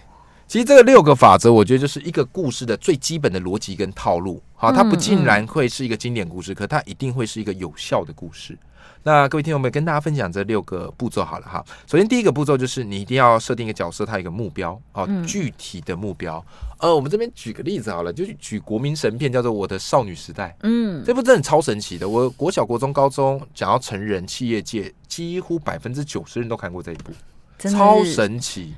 [0.49, 4.41] 其实这个六个法则，我觉得就是一个故事的最基本的逻辑跟套路。
[4.55, 8.57] 好，它不尽然会是一个经典故事，可它一定会是一个有效的故事。
[9.03, 11.63] 那各位听众们，跟大家分享这六个步骤好了哈。
[11.85, 16.43] 首先，第一个步骤就是你一定要设定一个角色，他有一个目标，好，具体的目标。
[16.79, 20.49] 呃，我们这边举个例子好了，就举国民神片叫做《我的少女时代》。
[20.63, 22.09] 嗯，这部真的超神奇的。
[22.09, 27.13] 我国小、国中、高中讲到成人、企业界，几乎百分之九十人都看过这一部，
[27.59, 28.73] 超神奇。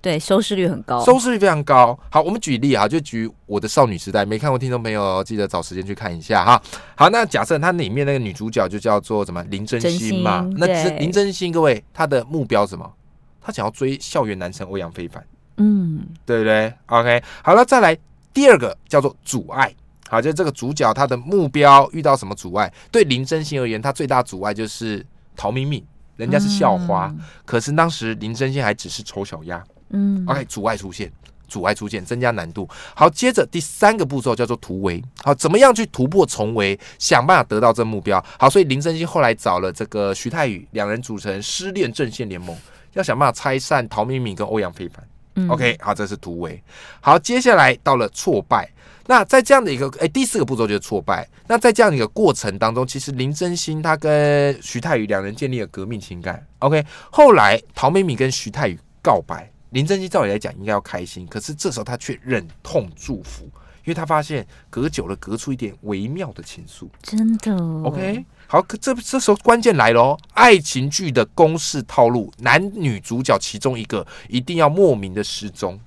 [0.00, 1.98] 对，收视率很高，收视率非常高。
[2.08, 6.62] 好，我们举例啊，就举我的少女时代，没看过听众朋友记得找时间去看一下哈。
[6.94, 10.42] 好，那假设它里面那个女主角就叫做什么林真心嘛？
[10.42, 10.66] 心那
[10.98, 12.88] 林真心，各位她的目标是什么？
[13.40, 15.24] 她想要追校园男神欧阳非凡，
[15.56, 17.98] 嗯，对不对？OK，好了，再来
[18.32, 19.74] 第二个叫做阻碍。
[20.08, 22.72] 好，就这个主角他的目标遇到什么阻碍？
[22.92, 25.04] 对林真心而言，他最大阻碍就是
[25.36, 25.84] 陶明敏，
[26.16, 29.62] 人家是校花，嗯、可是当时林真心还只是丑小鸭。
[29.90, 31.10] 嗯，OK，阻碍出现，
[31.46, 32.68] 阻碍出现，增加难度。
[32.94, 35.02] 好，接着第三个步骤叫做突围。
[35.22, 38.24] 好，怎么样去突破重围，想办法得到这目标？
[38.38, 42.56] 好，所以林真心后来找了这个徐泰宇，两人组成失恋阵线联盟，
[42.92, 45.02] 要想办法拆散陶敏敏跟欧阳非凡。
[45.36, 46.62] 嗯，OK，好，这是突围。
[47.00, 48.68] 好，接下来到了挫败。
[49.06, 51.26] 那在这样的一个，哎、欸，第四个步骤就是挫败。
[51.46, 56.46] 那在这样的一个过程当中，其实林真心他跟徐太宇两人建立了革命情感。
[56.58, 59.50] OK，后来陶敏敏跟徐太宇告白。
[59.70, 63.44] 林正英照理来讲应该要开心，可是这时候他却忍痛祝福，
[63.84, 66.88] 因为他发现隔久了隔出一点微妙的情愫。
[67.02, 67.54] 真的
[67.84, 75.78] ，OK，好，可这这时候关键来了哦，爱情剧的公式套路，男女主角其中一个一定要莫名的失踪，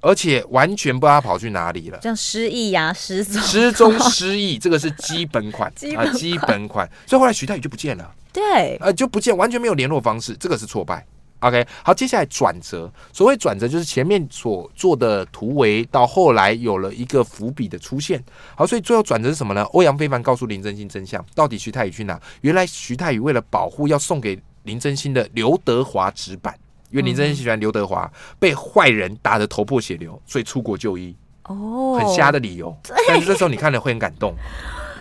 [0.00, 6.88] 而且完全不知道他跑去哪里了，像失忆呀、啊，失踪、失踪、失忆，这个是基本款 啊，基本款。
[7.06, 11.04] 所以后来徐太宇就不见了，对，呃，就不见，完全没有联络方式，这个是挫败。
[11.44, 12.90] OK，好，接下来转折。
[13.12, 18.22] 所谓转折，就是前面所做的突围，到后来有了一个伏笔的出现。
[18.56, 19.62] 好，所以最后转折是什么呢？
[19.72, 22.18] 欧阳非凡告诉林真心真相，到底徐太宇去哪？
[22.40, 26.58] 原来徐太宇为了保护要送给林真心的刘德华纸板，
[26.90, 31.14] 因为林真心喜欢刘德华，被坏人打得头破血流，所以出国就医。
[31.44, 32.74] 哦，很瞎的理由。
[33.06, 34.34] 但是这时候你看了会很感动，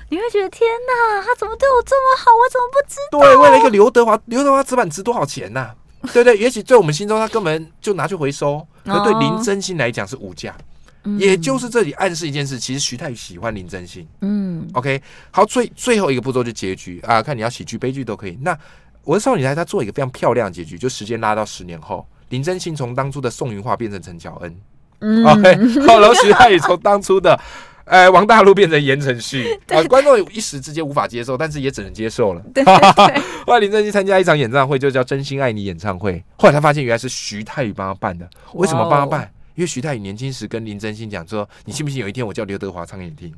[0.09, 2.31] 你会觉得天哪，他怎么对我这么好？
[2.35, 3.19] 我怎么不知道？
[3.21, 5.75] 对，为了一个刘德华，刘德华纸板值多少钱呢、啊？
[6.11, 8.65] 对对，也许在我们心中，他根本就拿去回收。
[8.83, 10.53] 可对林真心来讲是无价，
[11.03, 14.05] 哦、也就是这里暗示一件事：其实徐太宇喜欢林真心。
[14.19, 18.37] 嗯，OK，好，最最后一个步骤就结局啊，看你要喜剧悲剧都可以。
[18.41, 18.57] 那
[19.05, 24.55] 我的少女时代他做一个非常漂亮的结局，就时间拉到十年后，林真心从当初的宋云画变成陈乔恩。
[24.99, 25.55] 嗯，OK，
[25.87, 27.39] 好，然后徐太宇从当初的。
[27.85, 32.41] 呃，王大陆变成言承旭 啊，观众一时之间无法接受，但是也只能接受了。
[32.53, 36.23] 对，对， 对，后来林真心参加一场演唱会，就叫《真心爱你》演唱会。
[36.37, 38.29] 后来他发现原来是徐太宇帮他办的。
[38.53, 39.31] 为什么帮他办？
[39.55, 43.31] 因为徐太宇年轻时跟林真心讲说：“你信不信有一天我叫刘德华唱给你听？”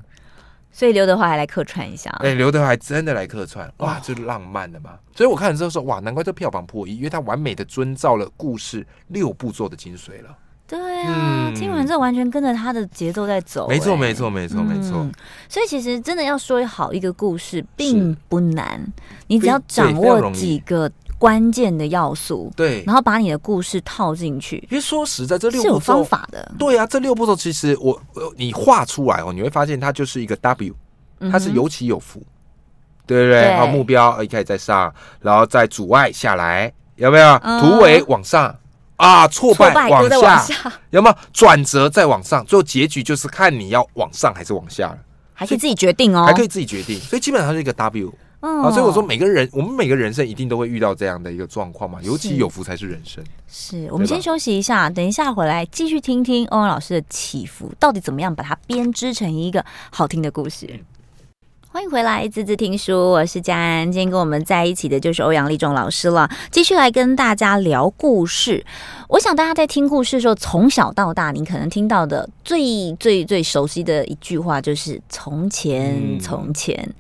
[0.72, 2.10] 所以刘德华还来客串一下。
[2.20, 4.92] 哎，刘德华还真的来客串，哇，这浪漫的嘛。
[5.16, 13.67] 所以我看了之后说：“哇，难怪这票房破亿，因为他完美的遵照了故事六步骤的精髓了。”对啊，听完之后完全跟着他的节奏在走。
[13.69, 15.08] 没错，没错，没错，没错。
[15.47, 18.84] 所以其实真的要说好一个故事并不难，
[19.28, 24.58] 你只要掌握几个关键的要素，对，然后把你的故事套进去。
[24.71, 26.51] 因为说实在，这六步是有方法的。
[26.58, 28.01] 对啊，这六步骤其实我
[28.36, 30.73] 你画出来哦，你会发现它就是一个 W，
[31.32, 32.23] 它是有起有伏，
[33.06, 33.41] 对不对？
[33.41, 37.38] 然后目标一开始在上，然后再阻碍下来，有没有？
[37.62, 38.54] 突围往上。
[38.98, 40.74] 啊，挫败，往下，往下。
[40.92, 41.16] 有没有？
[41.34, 42.46] 转折再往上？
[42.46, 44.98] 最后结局就是看你要往上还是往下了，
[45.34, 47.00] 还可以自己决定哦，还可以自己决定。
[47.00, 53.24] 所以基本上是一个 W，嗯，啊，所以我说每个人，我们每个人生一定都会遇到这样的一个状况嘛，尤其有福才是人生。
[53.48, 60.70] 是，是我们先休息一下，等一下回来继续听听欧阳老师的起伏，到底怎么样把它编织成一个好听的故事。
[61.76, 63.92] 欢迎回来，滋滋听书，我是佳安。
[63.92, 68.66] 今天跟我们在一起的就是欧阳立中老师了，继续来跟大家聊故事。
[69.10, 76.80] 我想大家在听故事的时候，从小到大，你可能听到的最最最熟悉的一句话就是“从前，从前”。
[76.88, 76.94] 嗯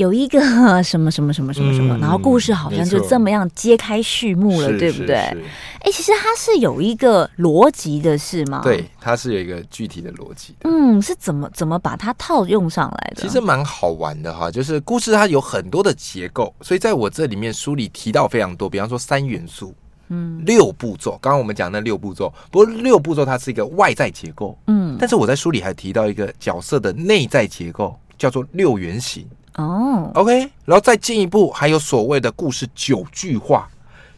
[0.00, 0.40] 有一个
[0.82, 5.16] 什么什么什么什么什么，然后故事好像就这么样揭开序幕了，对不对？
[5.16, 8.62] 哎，其实它是有一个逻辑的，是吗？
[8.64, 10.54] 对，它是有一个具体的逻辑。
[10.64, 13.20] 嗯，是怎么怎么把它套用上来的？
[13.20, 19.74] 其实蛮好玩的哈，就是故事它有很多的结构，所以在我这里面书里提到非常多，比方说三元素，
[20.08, 21.18] 嗯，六步骤。
[21.20, 29.26] 刚刚我们讲那六步骤，不过六步骤它是一个外在结构，嗯，但是我在书里还提到一个角色的内在结构，叫做六原型。
[29.60, 33.68] 哦、，OK，然后再进一步，还有所谓的故事九句话，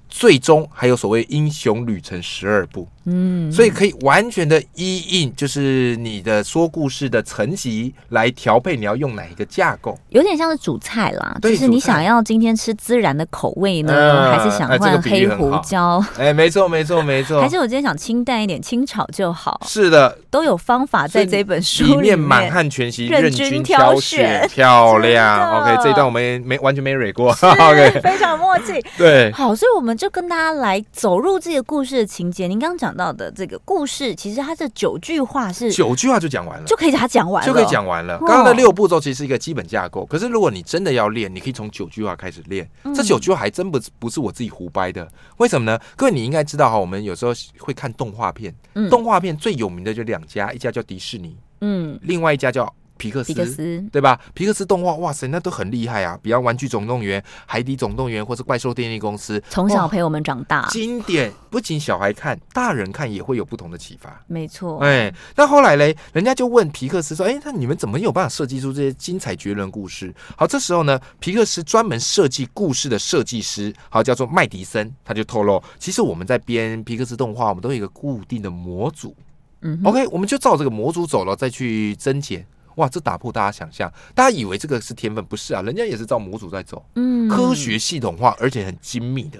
[0.08, 2.86] 最终还有所谓英雄旅程十二步。
[3.04, 9.98] 嗯，所以可以完全的依应，就是你的说故事的层级来调配，你要用哪一个架构？
[10.10, 16.04] 有点像是主菜啦，就是你想要今天吃孜然的口味呢，呃、还是想换黑胡椒？
[16.18, 17.40] 哎、欸，没错，没错，没错。
[17.40, 19.60] 还是我今天想清淡一点，清炒就好。
[19.66, 25.60] 是的，都有方法在这本书里面满汉全席，任君挑选，漂亮。
[25.60, 28.80] OK，这一段我们没完全没蕊过，OK， 非常默契。
[28.96, 32.46] 对，好，所以我们就跟大家来走入这个故事的情节。
[32.46, 38.18] 您刚刚讲到的这个故事，其实它这九句话是九句话就讲完了，就可以把它讲完了，就可以讲完了。
[38.20, 42.68] 刚刚的六步骤其实是一个基本架构，可是如果你真的要练，你可以从九句话开始练。
[42.94, 45.78] 这九句话还真不不是我自己胡掰的，为什么呢？
[45.96, 48.54] 各位你应该知道哈，我们有时候会看动画片，
[48.90, 52.72] 动画片最有名的就两家，一家叫迪士尼，嗯，另外一家叫。
[53.02, 54.20] 皮克斯，皮克斯对吧？
[54.32, 56.16] 皮克斯动画，哇塞，那都很厉害啊！
[56.22, 64.22] 比方《玩具总动员》《海底总动员》或是《怪兽电力公司》，从小陪我们长大，经典不仅小孩看，大人看也会有不同的启发。
[64.28, 79.16] 没错，哎，那后来嘞，人家就问皮克斯说：“哎，那你们怎么有办法设计出这些精彩绝伦故事？”好，这时候呢，皮克斯专门设计故事的设计师，好，叫做麦迪森，他就透露，其实我们在编皮克斯动画，我们都有一个固定的模组，
[79.62, 82.46] 嗯，OK，我们就照这个模组走了，再去增减。
[82.76, 85.62] 哇，这打破大家想象，大家以为这个是天分，不是啊？
[85.62, 89.38] 人家也是照模组在走，嗯，科学系统化，而且很精密的，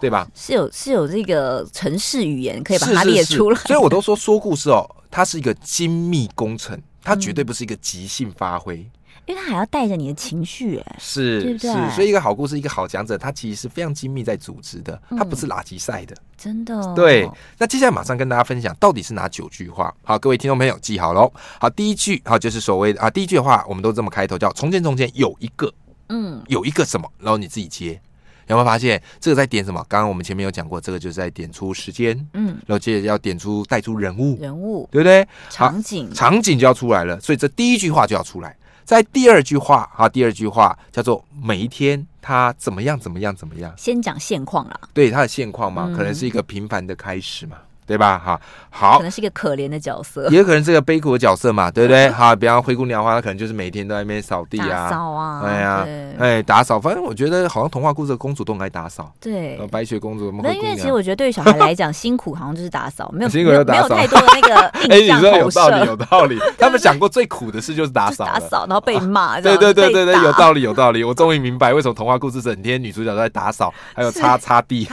[0.00, 0.28] 对吧？
[0.34, 8.76] 是有是有这个城市语言可以把它列出来，所以我都 说说故事哦，它是一个精密工程，它绝对不是一个即兴发挥。
[8.76, 8.90] 嗯
[9.30, 16.92] 因为他还要带着你的情绪，哎，是，对对是，所以一个好故事，一个好讲者，他其实是非常精密在组织的，他不是垃圾赛的，真的、哦。
[16.96, 19.94] 对，那接下来马上跟大家分享，到底是哪九句话？
[20.02, 21.32] 好，各位听众朋友记好喽。
[21.60, 25.72] 好，第一句，好，就是所谓的啊，第一句话，我们都这么开头，叫“从前从前有一个，
[26.08, 28.00] 嗯，有一个什么”，然后你自己接，
[28.48, 29.80] 有没有发现这个在点什么？
[29.88, 35.24] 刚刚我们前面有讲过，这个就是在点出时间，嗯，然后接着要点出带出人物，人物，对不对？
[35.50, 38.56] 场景，场景就要出来了，所以这第一句话就要出来。
[38.90, 43.72] 在第二句话啊，第二句话叫做每一天他怎么样怎么样怎么样。
[43.76, 47.56] 先讲现况啦，对他的现况嘛，可能是一个平凡的开始嘛。
[47.90, 48.22] 对吧？
[48.24, 52.08] 哈，好，可能是一个可怜的角色，也有可能是个悲苦的角色嘛，对不对？
[52.14, 55.86] 哈，比方灰姑娘的话，她可能就是每天都在那边扫地啊，扫啊，哎呀，
[56.20, 56.78] 哎，打扫。
[56.78, 60.32] 反正我觉得好像童话故事的公主都很爱打扫，对，白雪公主。
[60.40, 65.16] 那因为其实我觉得对于小孩来讲，辛苦好像就是打扫， 没有辛苦就打扫，没有太多的那个 印象。
[65.16, 66.38] 哎，你说有道理，有道理。
[66.56, 69.40] 他们讲过最苦的事就是打扫，打扫然后被骂。
[69.40, 71.02] 对对对对对，有道理有道理。
[71.02, 74.88] 我终于明白为什么童话故事整天女主角都在打扫，还有擦擦地。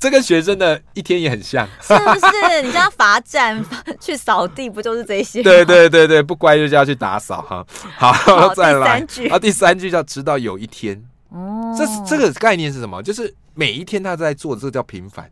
[0.00, 2.62] 这跟学生的一天也很像，是不是？
[2.62, 3.64] 你叫他罚站
[4.00, 5.42] 去扫地，不就是这些？
[5.42, 7.66] 对对对对，不乖就叫他去打扫哈。
[7.96, 9.00] 好，好再来。
[9.00, 11.02] 第三句啊，第三句叫直到有一天。
[11.28, 13.02] 哦，这是这个概念是什么？
[13.02, 15.30] 就是每一天他在做的，这个叫平凡。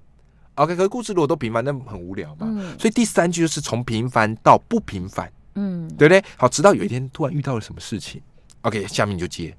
[0.57, 2.39] OK，可是故事如果都平凡，那很无聊嘛。
[2.43, 2.79] 嗯。
[2.79, 5.31] 所以第三句就是从平凡到不平凡。
[5.57, 6.23] 嗯，对不对？
[6.37, 8.21] 好，直到有一天突然遇到了什么事情。
[8.63, 9.57] OK，下面你就接。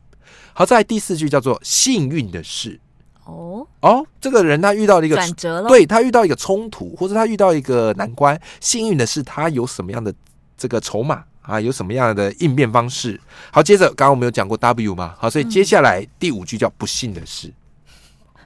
[0.53, 2.79] 好，再来第四句叫做幸运的事。
[3.25, 8.39] 哦哦，这个人他遇到了一个转折了，对，他遇到一个冲突，或者他遇到一个难关。
[8.59, 10.13] 幸运的是，他有什么样的
[10.57, 11.59] 这个筹码啊？
[11.59, 13.19] 有什么样的应变方式？
[13.51, 15.15] 好，接着刚刚我们有讲过 W 嘛？
[15.17, 17.51] 好，所以接下来第五句叫不幸的事。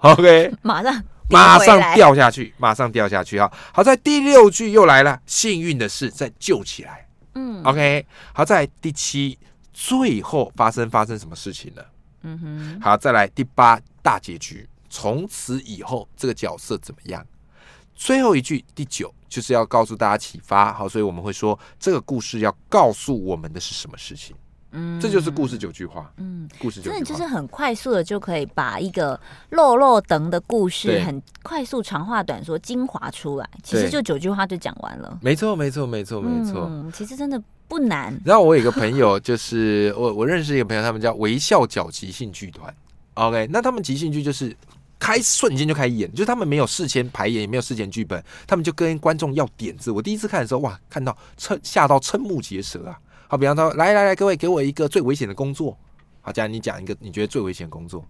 [0.01, 3.51] 嗯、 OK，马上马上掉下去，马上掉下去啊！
[3.73, 7.05] 好，在第六句又来了，幸运的是再救起来。
[7.35, 9.37] 嗯，OK，好，在第七
[9.73, 11.85] 最后发生发生什么事情了？
[12.23, 17.23] 嗯哼，好，再来第八大结局，从此以后这个角色怎么样？
[17.93, 24.35] 最后一句第九就是要告诉大家启发，好，所以我们会说这个故事要告诉我们的是什么事情？
[24.71, 26.11] 嗯，这就是故事九句话。
[26.17, 29.19] 嗯，故事九句话真的就是很快速的就可以把一个
[29.51, 35.19] 落落等的故事很快速长话短说精华出来，其实就九句话就讲完了。
[35.21, 36.65] 没错，没错，没错，没错。
[36.67, 38.19] 嗯，其实真的不难。
[38.25, 42.73] 然后我有一个朋友，就是我我认识一个朋友，他们叫微笑角即兴剧团。
[43.19, 44.55] OK，那他们即兴剧就是
[44.97, 49.91] 开瞬间就开演，就是他们没有事前排演，也没有事前剧本，他们就跟观众要点子。
[49.91, 52.97] 我第一次看的时候，哇，看到瞠吓到瞠目结舌啊！
[53.27, 55.77] 好，比方说，来来来，各位，给我一个最危险的工作。
[56.21, 58.05] 好，佳，你讲一个你觉得最危险的工作。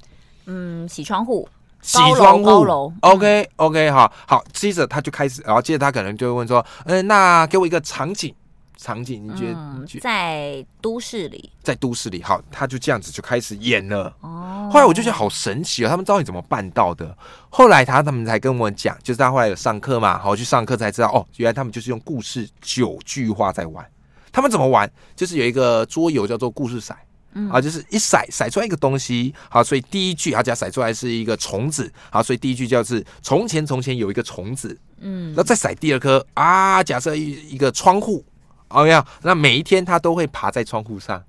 [0.45, 1.49] 嗯，洗窗户。
[1.81, 2.93] 洗窗户。
[3.01, 8.33] OK OK，好好，接着他就开始，然后接着他可能就会问说，嗯，那给我一个场景。
[8.81, 9.53] 场景，你觉得？
[9.55, 14.15] 嗯，在都市里，在都市里，好，他就这样子就开始演了。
[14.21, 17.15] 哦，后来我就觉得好神奇哦，他们到底怎么办到的？
[17.49, 23.85] 后来他他们才跟我讲，就是他后来有上课嘛，好，去上课才知道，哦，原来他们就是用故事九句话在玩。
[24.31, 24.89] 他们怎么玩？
[25.13, 26.95] 就是有一个桌游叫做故事骰，
[27.33, 38.23] 嗯，啊，就是一骰骰出来一个东西，好，所以第一句他假设骰出来是一个虫子，好，所以第一句叫是从前从前有一个虫子，嗯，那再骰第二颗啊，假设一一个窗户。
[38.69, 41.23] 哦，要那每一天他都会爬在窗户上，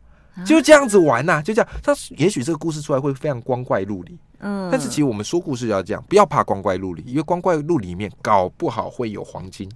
[0.45, 1.71] 就这样子玩呐、啊，就这样。
[1.83, 9.71] 他也许这个故事出来会非常光怪陆离，嗯，但是其实我们说故事要这样，不要怕光怪陆离，因为光怪陆离里面搞不好会有黄金。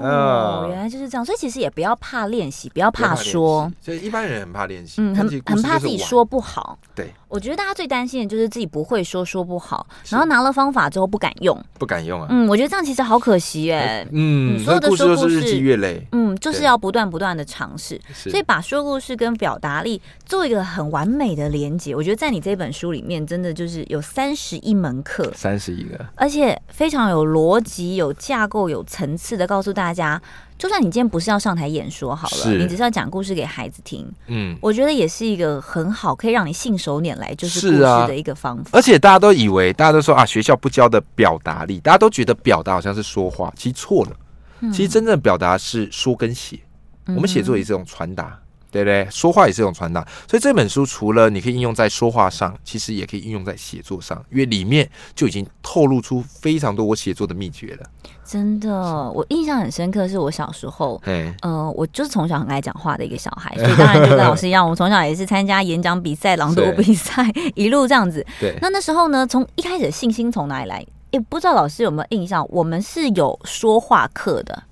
[0.00, 3.70] 哦，原来就是这样，所以其实也不要怕练习，不要怕说。
[3.80, 6.78] 所以一般人很怕练习，嗯，很很怕自己说不好。
[6.94, 12.28] 对，我觉得大家最担心的就是自己不会说，说不好，然后拿了方法之后不敢用，不敢用啊。
[12.30, 14.06] 嗯，我觉得这样其实好可惜哎。
[14.10, 21.94] 嗯，所有的说故事日积月累，嗯，就是要不断不断的尝试，所以把说故事跟表达力做一个很完美的连接。
[21.94, 30.20] 我觉得在你这本书里面，真的就是有三十一门课，三十一个，而且非常有逻辑、有架构、有层次的告诉大家。
[30.56, 38.70] 就算你今天不是要上台演说好了，你只是要讲故事给孩子听，嗯，我觉得也是一个很好可以让你信手拈来就是故事的一个方法。
[38.70, 44.12] 啊、而且大家都以为，大家都说啊，学校不教的表达力，大家都觉得表达好像是说话，其实错了。
[44.60, 46.60] 嗯、其实真正的表达是说跟写，
[47.06, 48.38] 我们写作也是一种传达。
[48.74, 49.08] 嗯对不对？
[49.10, 57.86] 说话也是一种传达，所以这本书除了你可以应用在说话上，其实也可以应用在写作上，因为里面就已经透露出非常多我写作的秘诀了。
[58.24, 58.70] 真的，
[59.12, 61.00] 我印象很深刻，是我小时候，
[61.42, 68.26] 呃，我就是从小很爱讲话的一个小孩， 所以当然就跟老师一样，我从小也是参加演讲比赛、朗读比赛，一路这样子。
[68.40, 70.84] 对，那那时候呢，从一开始的信心从哪里来？
[71.12, 74.64] 也不知道老师有没有印象，我们是有说话课的。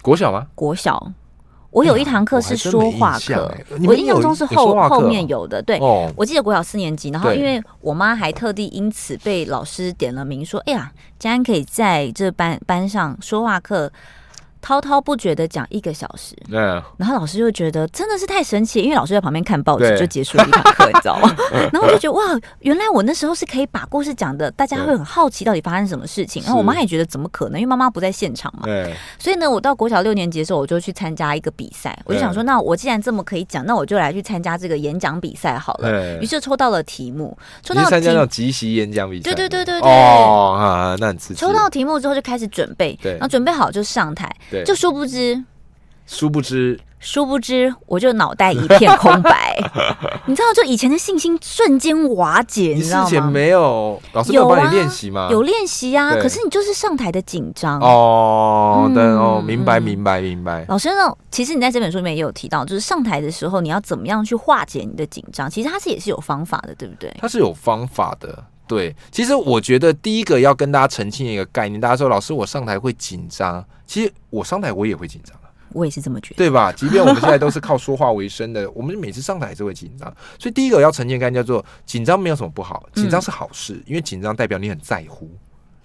[0.00, 0.48] 国小吗？
[0.56, 1.12] 国小。
[1.72, 3.52] 我有一堂课是说话课，
[3.86, 5.60] 我，印象中是后后面有的。
[5.62, 13.90] 对，哦、我记得国小四年级，然后因为我妈还特地因此被老师点了名，说：“哎呀，佳安可以在这班班上说话课。”
[14.62, 16.58] 滔滔不绝的讲一个小时，对，
[16.96, 21.34] 然后老师就觉得真的是太神奇，因为老师在旁边看报纸就结束了一堂课，你知道吗？
[21.72, 22.22] 然后我就觉得哇，
[22.60, 26.40] 原来我那时候是可以把故事讲的，大家会很好奇到底发生什么事情。
[26.44, 28.62] 然后我妈也觉得怎么可能，因为妈妈不在现场嘛。
[28.64, 36.20] 对，所以呢，我到国小六年级的时候，我就去参加一个比赛，我就想说，那我既然这么可以讲，那我就来去参加这个演讲比赛好了。
[36.20, 39.90] 于是抽到了题目，抽到参加那种即席演讲比赛，对对对对对。
[39.90, 41.40] 哦啊，那很刺激。
[41.40, 44.30] 抽到题目之后就开始准备，对，然后准备好就上台。
[44.52, 45.42] 对就殊不知，
[46.06, 49.56] 殊不知，殊不知，我就脑袋一片空白。
[50.26, 53.04] 你知道，就以前的信心瞬间瓦解，你知道吗？
[53.04, 55.28] 之前没有老师有帮你练习吗？
[55.30, 58.90] 有练习啊，可是你就是上台的紧张哦。
[58.94, 60.64] 对哦，明白，明白，明白。
[60.68, 65.50] 老师呢，其实你在这本书里面也有提到，就是上台的时候你要怎么样去化解你的紧张。
[65.50, 67.14] 其实他是也是有方法的，对不对？
[67.18, 68.44] 他是有方法的。
[68.66, 75.36] 对，其实我觉得第一个要跟大家澄清一个概念，大家说老师我上台会紧张，其实我上台我也会紧张，
[75.72, 76.72] 我也是这么觉得，对吧？
[76.72, 80.08] 即便我们现在都是靠 说话为生的，我们每次上台还是会紧张，
[80.38, 85.30] 所以第一个要澄清概念叫做紧张没有什么不好，紧张是好事，嗯、因为紧张代表你很在乎。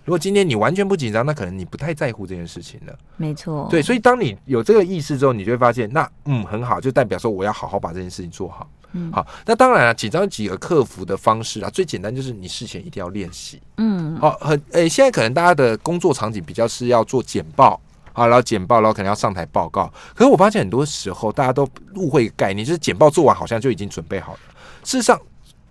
[0.06, 2.98] 如果今天你完全不紧张，那可能你不太在乎这件事情了。
[3.18, 8.70] 没错，对，所以当你有这个意识之后，你就会发现，那嗯很好，就代表说我要好好把这件事情做好。
[8.94, 13.62] 嗯，好，那当然了，紧张几个克服的方式啊，最简单就是你事前一定要练习。
[13.78, 17.80] 嗯，好，很诶、欸，现在可能大家的工作场景比较是要做简报
[18.14, 19.92] 啊，然后简报，然后可能要上台报告。
[20.16, 24.40] 可是我发现很多时候大家都误会概念，就是简报做完好像就已经准备好了。
[24.84, 25.20] 事实上，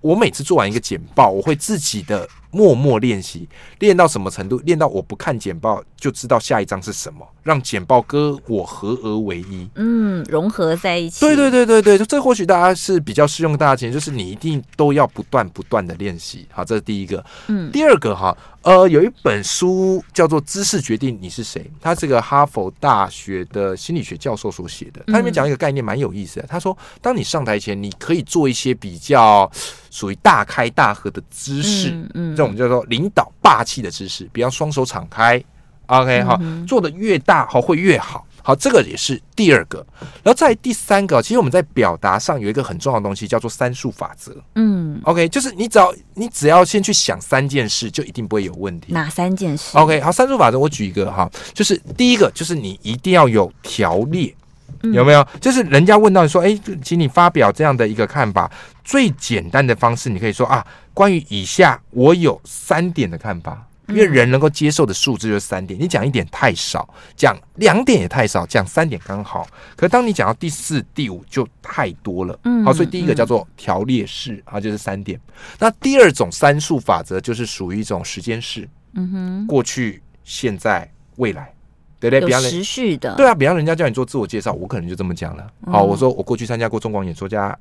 [0.01, 3.47] 我每次做完一个简报，我会自己的默默练习，
[3.81, 4.57] 练到什么程度？
[4.65, 7.27] 练到我不看简报就知道下一章是什么。
[7.43, 11.21] 让简报跟我合而为一，嗯，融合在一起。
[11.21, 16.45] 对对对对对，这或许大家是比较适用大家前，就是你一定都要不断不断的练习。
[16.51, 17.25] 好，这是第一个。
[17.47, 25.05] 嗯，第二个哈，呃，有一本书叫做《知识决定你是谁》，他是个哈佛大学的心理学教授所写的。
[25.07, 26.47] 他里面讲一个概念蛮有意思的。
[26.49, 29.49] 他说，当你上台前，你可以做一些比较
[29.89, 35.43] 属于大开大合的姿势，嗯，嗯，这种叫做领导霸气的姿势，比方双手敞开。
[35.87, 36.37] OK，好，
[36.67, 39.87] 做的越大好会越好，好，这个也是第二个，
[40.25, 44.37] 然后在第三个，其实我们在表达上有一个很重要的东西，叫做三数法则。
[44.57, 48.93] 嗯，OK，就是你只要你只要先去想三件事，就一定不会有问题。
[48.93, 54.35] 哪三件事？OK，好，三数法则我举一个哈，就是第一个就是你一定要有条列，
[54.83, 55.27] 有没有？
[55.41, 58.51] 就是人家问到你说，哎，请你发表这样的一个看法，
[58.85, 63.63] 最简单的方式，你可以说啊，关于以下我有三点的看法。
[63.89, 69.47] 因为人能够接受的数字就是三点，你讲一点太少，讲两点也太少，讲三点刚好。
[69.77, 72.37] 可当你讲到第四、第五就太多了。
[72.43, 75.21] 嗯，好，所以第一个叫做条列式，啊，就是三点。
[75.61, 78.69] 那第二种三数法则就是属于一种时间式。
[78.95, 81.55] 嗯哼，过去、现在、未来，
[82.01, 82.27] 对不对？
[82.27, 83.15] 比方持续的。
[83.17, 85.47] 对啊，比方人家叫你做自我介绍，我可能就这么讲了。
[85.67, 87.57] 好，我说我过去参加过中广演说家。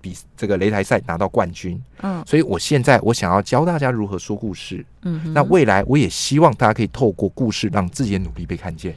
[0.00, 8.92] 比这个擂台赛拿到冠军，嗯，所以我现在我想要教大家如何说故事，嗯，那未来我也希望大家可以透过故事让自己的努力被看见。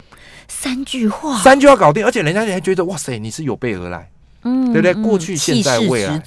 [0.48, 4.10] 三句话，三句话搞定，而且人家还觉得哇塞，你是有备而来，
[4.46, 4.96] 嗯，对不对？
[5.04, 6.20] 过去、现在、未来，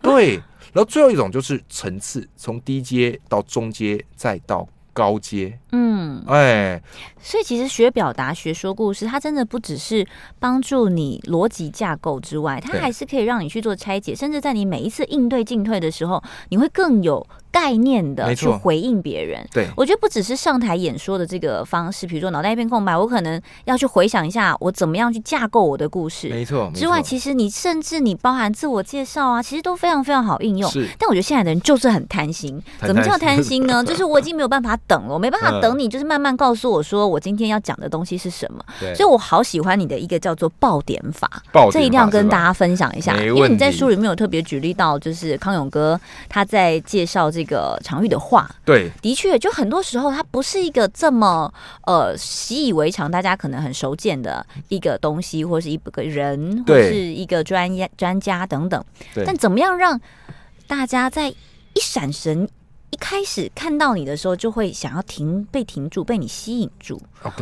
[0.00, 0.36] 对。
[0.72, 6.82] 然后最后一种就是层次，从低阶到中阶，再到高阶，嗯，哎。
[7.20, 10.06] 所以其实学表达、学说故事，它真的不只是
[10.38, 19.46] 帮助你逻辑架构之外，它还是可以让你去做拆解，甚至在你每一次应对进退的时候，你会更有概念的去回应别人。
[19.52, 26.28] 对，我觉得不只是上台演说的这个方式，比如说脑袋一片空白，我可能要去回想一下我怎么样去架构我的故事。
[26.30, 26.70] 没错。
[26.74, 30.70] 之外，其实你甚至你包含自我介绍啊，其实都非常非常好应用。
[30.70, 30.88] 是。
[30.98, 32.60] 但我觉得现在的人就是很贪心。
[32.80, 33.84] 怎么叫贪心呢？
[33.84, 37.02] 就是我已经没有办法等了，我没办法等你， 就是慢慢告诉我说。
[37.02, 38.64] 我今天要讲的东西是什么？
[38.94, 41.28] 所以我好喜欢你的一个叫做爆点法，
[41.70, 43.20] 这一定要跟大家分享一下。
[43.22, 51.52] 因为你在书里面有特别举例到，就是康永哥他在介绍这个常玉的话，对，的确，就很多时候它不是一个这么
[51.86, 58.84] 呃习以为常，大家可能很熟见的一个东西，或是一个人，或是一个专业专家等等。
[59.26, 60.00] 但怎么样让
[60.66, 62.48] 大家在一闪神？
[62.92, 67.00] 一开始看到你的时候，就会想要停，被停住，被你吸引住。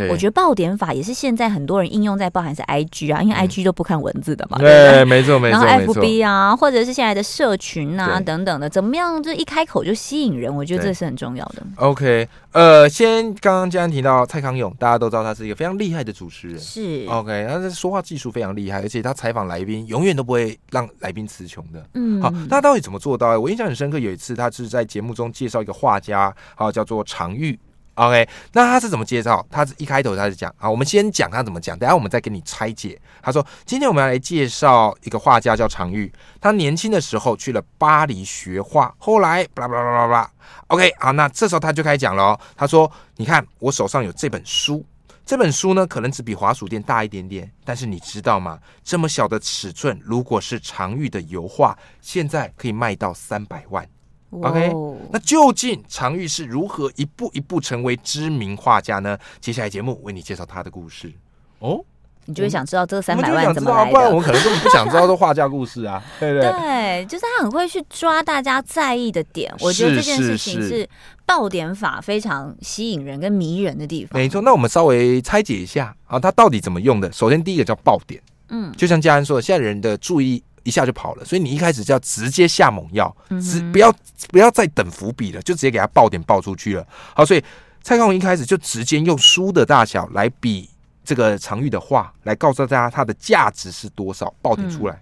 [0.08, 4.58] 我觉得爆点法也是现在很多人应用在包含是 IG 啊，因为 IG 都不看文字的嘛。
[4.60, 5.64] 嗯、对，没错没错。
[5.64, 10.54] 然后 FB 啊，或者是现在的社群啊等等的，怎么样就一开口就吸引人？
[10.54, 11.62] 我觉得这是很重要的。
[11.76, 16.58] OK，呃，先刚刚既然提到蔡康永，大家都知道他是一个非常厉害的主持人。
[16.60, 21.84] 是 OK，他的说话技术非常厉害，而且他采访来宾永远都不会让来宾词穷的。
[21.94, 23.40] 嗯，好，那他到底怎么做到？
[23.40, 27.58] 我印象很深刻，有一次他是在节目中介绍一个画家，好，叫做常玉。
[27.94, 29.46] OK，那他是怎么介绍？
[29.50, 33.00] 他一开头他是讲啊，我们先讲他怎么讲，等下我们再给你拆解。
[33.22, 36.12] 他说，今天我们要来介绍一个画家叫常玉，
[36.42, 40.30] 他年轻的时候去了巴黎学画，后来巴拉巴拉巴拉巴拉。
[40.66, 42.38] OK，好，那这时候他就开始讲了。
[42.54, 44.84] 他说，你看我手上有这本书，
[45.24, 48.58] 这本书呢可能只比滑鼠垫大一点点，但是你知道吗？
[48.84, 53.86] 这么小的尺寸，如果是常玉的油画，现在可以卖到三百万。
[54.30, 54.72] OK，
[55.10, 59.18] 那究竟常玉是如何一步一步成为知名画家呢？
[59.40, 61.12] 接下来节目为你介绍他的故事。
[61.58, 61.84] 哦，
[62.26, 63.90] 你就会想知道这三百万怎么来的？
[63.90, 66.48] 不然我们可能根本不想知道这画家故事啊， 对不对？
[66.48, 69.52] 对，就是他很会去抓大家在意的点。
[69.60, 70.88] 我觉得这件事情是
[71.26, 74.16] 爆点法非常吸引人跟迷人的地方。
[74.16, 77.10] 没错，那我们稍微拆解一下啊，他到底怎么用的？
[77.10, 80.40] 首先第一个叫爆点，嗯，就像嘉安说的，现在人的注意。
[80.62, 83.94] 一下就跑了，所以你一开始就要直接下猛药，只不要
[84.30, 86.86] 不要再等伏笔了，就直接给他爆点爆出去了。
[87.14, 87.42] 好，所以
[87.82, 90.68] 蔡康永一开始就直接用书的大小来比
[91.04, 94.94] 这个常玉的话，来告诉大家它的价值是多少，爆点出来。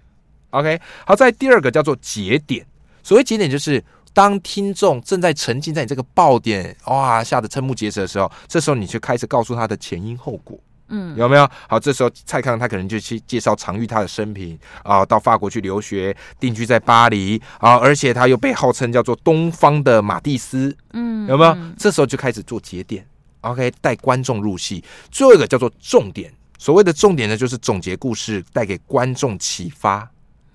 [0.51, 2.65] 嗯、OK，好，在第二个叫做节点，
[3.03, 3.83] 所谓节点就是
[4.13, 10.57] 当听众正在沉浸在你这个爆点哇吓得瞠目结舌的时候，这时候你就开始告诉他的前因后果。
[10.89, 11.49] 嗯，有没有？
[11.67, 21.57] 好，这时候蔡康他可能就去介绍常玉他的生平啊，到法国去留学，定居在巴黎啊，而且他又被号称叫做东方的马蒂斯，嗯，有没有？
[21.77, 23.05] 这时候就开始做节点
[23.41, 24.83] ，OK，带观众入戏。
[25.11, 30.09] 最后一个叫做重点，所谓的重点呢，就是总结故事，带给观众启发。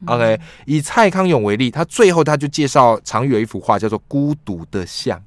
[0.06, 5.18] OK，以蔡康永为例，他最后他就介绍常玉有一幅画叫做《孤独的像》。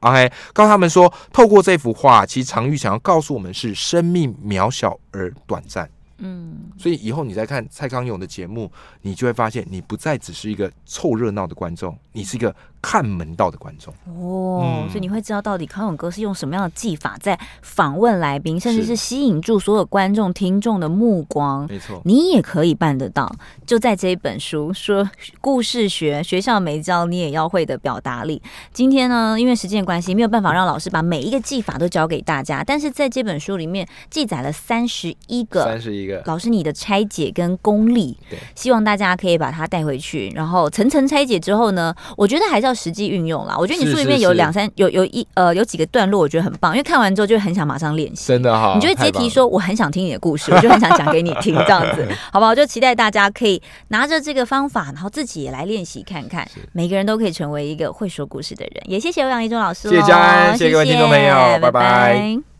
[0.00, 5.88] OK，告诉他们说，透过这幅画，其实常玉想要告诉我们是生命渺小而短暂。
[6.18, 8.70] 嗯，所以以后你再看蔡康永的节目，
[9.02, 12.54] 你就会发现，你不再只是一个凑热闹的观众，你是一个。
[12.88, 21.66] 看门道的观众哦，嗯、所以你会知道到底康永哥是用什么样的技法在访问来宾，甚至是吸引住所有观众听众的目光。
[21.68, 23.28] 没错，你也可以办得到。
[23.66, 25.10] 就在这一本书说
[25.40, 28.40] 故事学，学校没教你也要会的表达力。
[28.72, 32.62] 今天呢，因为时间关系，没有办法让老师把每一个技法都教给大家。
[32.62, 38.16] 但是在这本书里面记载了三十一个，三十一个老师你的拆解跟功力。
[38.30, 42.75] 对，希望大家可以把它带回去，然后层层拆解之后呢，我觉得还是要。
[42.76, 52.54] 实际运用啦，我觉得你书里面有两三有有一呃有几个段落，我觉得很棒，因为看完之后就很想马上练习，真的哈，你就会接题说我很想听你的故事，我就很想讲给你听， 这样子，好不好？
[52.54, 58.82] 就期待大家可以拿着这个方法，然后自己也来练习看看，每个人都可以成为一个会说故事的人。
[58.84, 61.70] 也谢谢欧阳一中老师，谢谢嘉安，谢谢各位听众朋友，拜拜。
[61.70, 62.55] 拜拜。